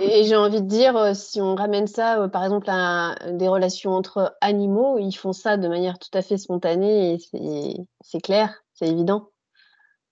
Et 0.00 0.24
j'ai 0.24 0.36
envie 0.36 0.62
de 0.62 0.66
dire, 0.66 0.96
euh, 0.96 1.12
si 1.12 1.40
on 1.40 1.54
ramène 1.54 1.86
ça, 1.86 2.22
euh, 2.22 2.28
par 2.28 2.44
exemple, 2.44 2.68
à 2.70 3.14
des 3.32 3.48
relations 3.48 3.90
entre 3.90 4.34
animaux, 4.40 4.98
ils 4.98 5.12
font 5.12 5.34
ça 5.34 5.58
de 5.58 5.68
manière 5.68 5.98
tout 5.98 6.16
à 6.16 6.22
fait 6.22 6.38
spontanée 6.38 7.14
et 7.14 7.84
c'est 8.00 8.20
clair, 8.20 8.62
c'est 8.72 8.88
évident. 8.88 9.30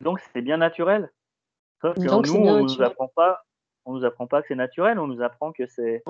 Donc 0.03 0.21
c'est 0.33 0.43
bien 0.43 0.59
naturel? 0.59 1.11
Sauf 1.81 1.95
que 1.95 2.01
nous, 2.01 2.37
on 2.37 2.63
nous 2.65 2.83
apprend 2.83 3.09
pas, 3.09 3.45
on 3.85 3.95
nous 3.95 4.05
apprend 4.05 4.27
pas 4.27 4.43
que 4.43 4.49
c'est 4.49 4.57
naturel, 4.57 4.99
on 4.99 5.07
nous 5.07 5.23
apprend 5.23 5.53
que 5.53 5.67
c'est 5.67 6.03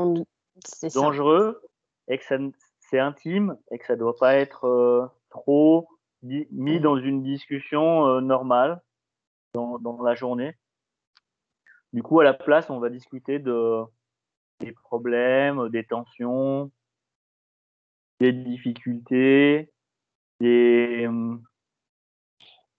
dangereux 0.94 1.62
et 2.08 2.18
que 2.18 2.24
c'est 2.80 2.98
intime 2.98 3.56
et 3.70 3.78
que 3.78 3.86
ça 3.86 3.96
doit 3.96 4.16
pas 4.16 4.34
être 4.34 4.64
euh, 4.66 5.06
trop 5.30 5.88
mis 6.22 6.46
mm. 6.50 6.80
dans 6.80 6.96
une 6.96 7.22
discussion 7.22 8.06
euh, 8.06 8.20
normale 8.20 8.80
dans, 9.54 9.78
dans, 9.78 10.02
la 10.02 10.14
journée. 10.14 10.56
Du 11.92 12.02
coup, 12.02 12.20
à 12.20 12.24
la 12.24 12.34
place, 12.34 12.70
on 12.70 12.80
va 12.80 12.90
discuter 12.90 13.38
de 13.38 13.82
des 14.60 14.72
problèmes, 14.72 15.68
des 15.68 15.84
tensions, 15.84 16.72
des 18.18 18.32
difficultés, 18.32 19.70
des, 20.40 21.08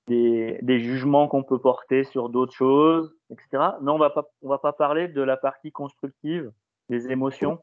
des, 0.10 0.80
jugements 0.80 1.28
qu'on 1.28 1.44
peut 1.44 1.60
porter 1.60 2.04
sur 2.04 2.30
d'autres 2.30 2.54
choses, 2.54 3.16
etc. 3.30 3.74
Non, 3.82 3.96
on 3.96 3.98
va 3.98 4.10
pas, 4.10 4.30
on 4.42 4.50
va 4.50 4.58
pas 4.58 4.74
parler 4.74 5.08
de 5.08 5.22
la 5.22 5.38
partie 5.38 5.72
constructive, 5.72 6.52
des 6.90 7.12
émotions, 7.12 7.60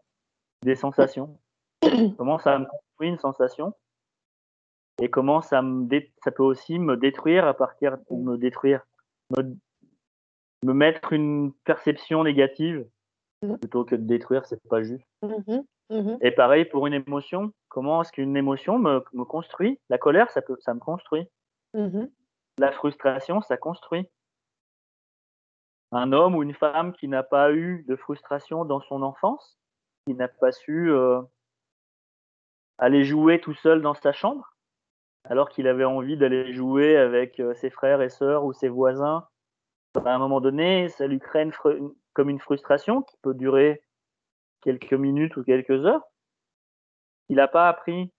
des 0.62 0.76
sensations. 0.76 1.38
comment 2.16 2.38
ça 2.38 2.58
me 2.58 2.66
construit 2.66 3.08
une 3.08 3.18
sensation 3.18 3.74
et 5.02 5.10
comment 5.10 5.42
ça 5.42 5.60
me 5.60 5.86
ça 6.24 6.30
peut 6.30 6.42
aussi 6.42 6.78
me 6.78 6.96
détruire 6.96 7.46
à 7.46 7.52
partir 7.52 7.98
de 7.98 8.16
me 8.16 8.38
détruire, 8.38 8.86
me, 9.36 9.54
me 10.64 10.72
mettre 10.72 11.12
une 11.12 11.52
perception 11.64 12.24
négative 12.24 12.86
mmh. 13.42 13.56
plutôt 13.56 13.84
que 13.84 13.94
de 13.94 14.06
détruire, 14.06 14.46
c'est 14.46 14.62
pas 14.68 14.82
juste. 14.82 15.06
Mmh 15.22 15.28
mmh 15.90 16.16
et 16.20 16.32
pareil 16.32 16.64
pour 16.64 16.88
une 16.88 16.94
émotion, 16.94 17.52
comment 17.68 18.02
est-ce 18.02 18.10
qu'une 18.10 18.36
émotion 18.36 18.76
me, 18.76 19.04
me, 19.12 19.24
construit? 19.24 19.78
La 19.88 19.98
colère, 19.98 20.30
ça 20.30 20.42
peut, 20.42 20.56
ça 20.58 20.74
me 20.74 20.80
construit. 20.80 21.28
La 22.58 22.72
frustration, 22.72 23.42
ça 23.42 23.56
construit. 23.56 24.08
Un 25.92 26.12
homme 26.12 26.34
ou 26.34 26.42
une 26.42 26.54
femme 26.54 26.92
qui 26.92 27.08
n'a 27.08 27.22
pas 27.22 27.52
eu 27.52 27.84
de 27.86 27.96
frustration 27.96 28.64
dans 28.64 28.80
son 28.80 29.02
enfance, 29.02 29.58
qui 30.06 30.14
n'a 30.14 30.28
pas 30.28 30.52
su 30.52 30.90
euh, 30.90 31.20
aller 32.78 33.04
jouer 33.04 33.40
tout 33.40 33.54
seul 33.54 33.82
dans 33.82 33.94
sa 33.94 34.12
chambre, 34.12 34.56
alors 35.24 35.48
qu'il 35.48 35.68
avait 35.68 35.84
envie 35.84 36.16
d'aller 36.16 36.52
jouer 36.52 36.96
avec 36.96 37.40
euh, 37.40 37.54
ses 37.54 37.70
frères 37.70 38.02
et 38.02 38.08
sœurs 38.08 38.44
ou 38.44 38.52
ses 38.52 38.68
voisins, 38.68 39.28
à 40.04 40.14
un 40.14 40.18
moment 40.18 40.40
donné, 40.40 40.88
ça 40.90 41.06
lui 41.06 41.18
crée 41.18 41.48
comme 42.12 42.28
une 42.28 42.40
frustration 42.40 43.02
qui 43.02 43.16
peut 43.22 43.34
durer 43.34 43.82
quelques 44.60 44.92
minutes 44.92 45.36
ou 45.36 45.44
quelques 45.44 45.86
heures. 45.86 46.02
Il 47.28 47.36
n'a 47.36 47.48
pas 47.48 47.68
appris 47.68 48.12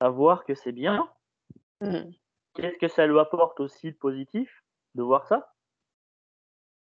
à 0.00 0.08
voir 0.08 0.44
que 0.44 0.54
c'est 0.54 0.72
bien. 0.72 1.08
Mmh. 1.82 2.10
Qu'est-ce 2.54 2.78
que 2.78 2.88
ça 2.88 3.06
lui 3.06 3.18
apporte 3.18 3.60
aussi 3.60 3.92
de 3.92 3.96
positif 3.96 4.64
de 4.94 5.02
voir 5.02 5.26
ça? 5.26 5.54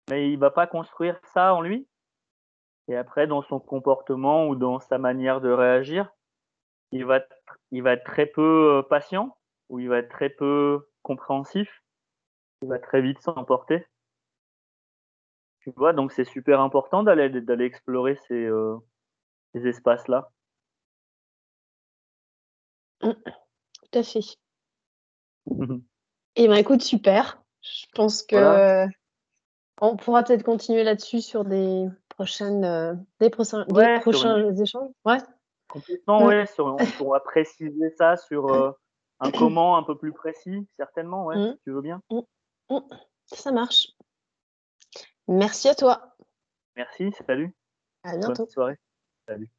Mais 0.10 0.32
il 0.32 0.40
va 0.40 0.52
pas 0.52 0.68
construire 0.68 1.20
ça 1.34 1.54
en 1.54 1.62
lui? 1.62 1.88
Et 2.88 2.96
après, 2.96 3.28
dans 3.28 3.42
son 3.42 3.60
comportement 3.60 4.48
ou 4.48 4.56
dans 4.56 4.80
sa 4.80 4.98
manière 4.98 5.42
de 5.42 5.50
réagir, 5.50 6.10
il 6.92 7.06
va, 7.06 7.22
il 7.72 7.84
va 7.84 7.94
être 7.94 8.04
très 8.04 8.26
peu 8.26 8.80
euh, 8.80 8.82
patient 8.82 9.38
ou 9.70 9.80
il 9.80 9.88
va 9.88 10.00
être 10.00 10.10
très 10.10 10.30
peu 10.30 10.90
compréhensif? 11.04 11.84
Il 12.62 12.70
va 12.70 12.80
très 12.80 13.02
vite 13.02 13.22
s'emporter? 13.22 13.86
Tu 15.62 15.72
vois, 15.76 15.94
donc 15.94 16.12
c'est 16.12 16.24
super 16.26 16.60
important 16.60 17.04
d'aller 17.04 17.30
d'aller 17.30 17.66
explorer 17.66 18.16
ces, 18.28 18.46
euh, 18.46 18.78
ces 19.54 19.68
espaces-là. 19.68 20.32
Mmh. 23.04 23.12
Tout 23.14 24.00
à 24.00 24.04
fait. 24.04 24.22
Et 26.36 26.48
ben 26.48 26.56
écoute, 26.56 26.82
super. 26.82 27.44
Je 27.62 27.86
pense 27.94 28.24
que 28.24 28.88
on 29.82 29.98
pourra 29.98 30.24
peut-être 30.24 30.44
continuer 30.44 30.84
là-dessus 30.84 31.22
sur 31.22 31.44
des 31.44 31.88
prochaines, 32.10 32.64
euh, 32.64 32.94
des, 33.20 33.32
prochains, 33.32 33.66
des 33.66 34.00
prochains 34.00 34.56
échanges. 34.56 34.92
Ouais. 35.04 35.18
Complètement, 35.68 36.26
ouais. 36.26 36.46
on 36.60 36.78
pourra 36.98 37.24
préciser 37.24 37.90
ça 37.98 38.16
sur 38.16 38.54
euh, 38.54 38.72
un 39.20 39.32
comment 39.38 39.78
un 39.78 39.84
peu 39.84 39.98
plus 39.98 40.14
précis, 40.14 40.68
certainement, 40.78 41.26
ouais, 41.26 41.36
mmh. 41.36 41.54
si 41.54 41.60
tu 41.64 41.72
veux 41.72 41.82
bien. 41.82 42.02
Mmh. 42.12 42.20
Mmh. 42.70 42.80
Ça 43.26 43.52
marche. 43.52 43.88
Merci 45.28 45.70
à 45.70 45.76
toi. 45.76 46.16
Merci, 46.76 47.12
salut. 47.26 47.56
À 48.04 48.18
bientôt. 48.18 48.44
Bonne 48.44 48.50
soirée. 48.50 48.78
Salut. 49.28 49.50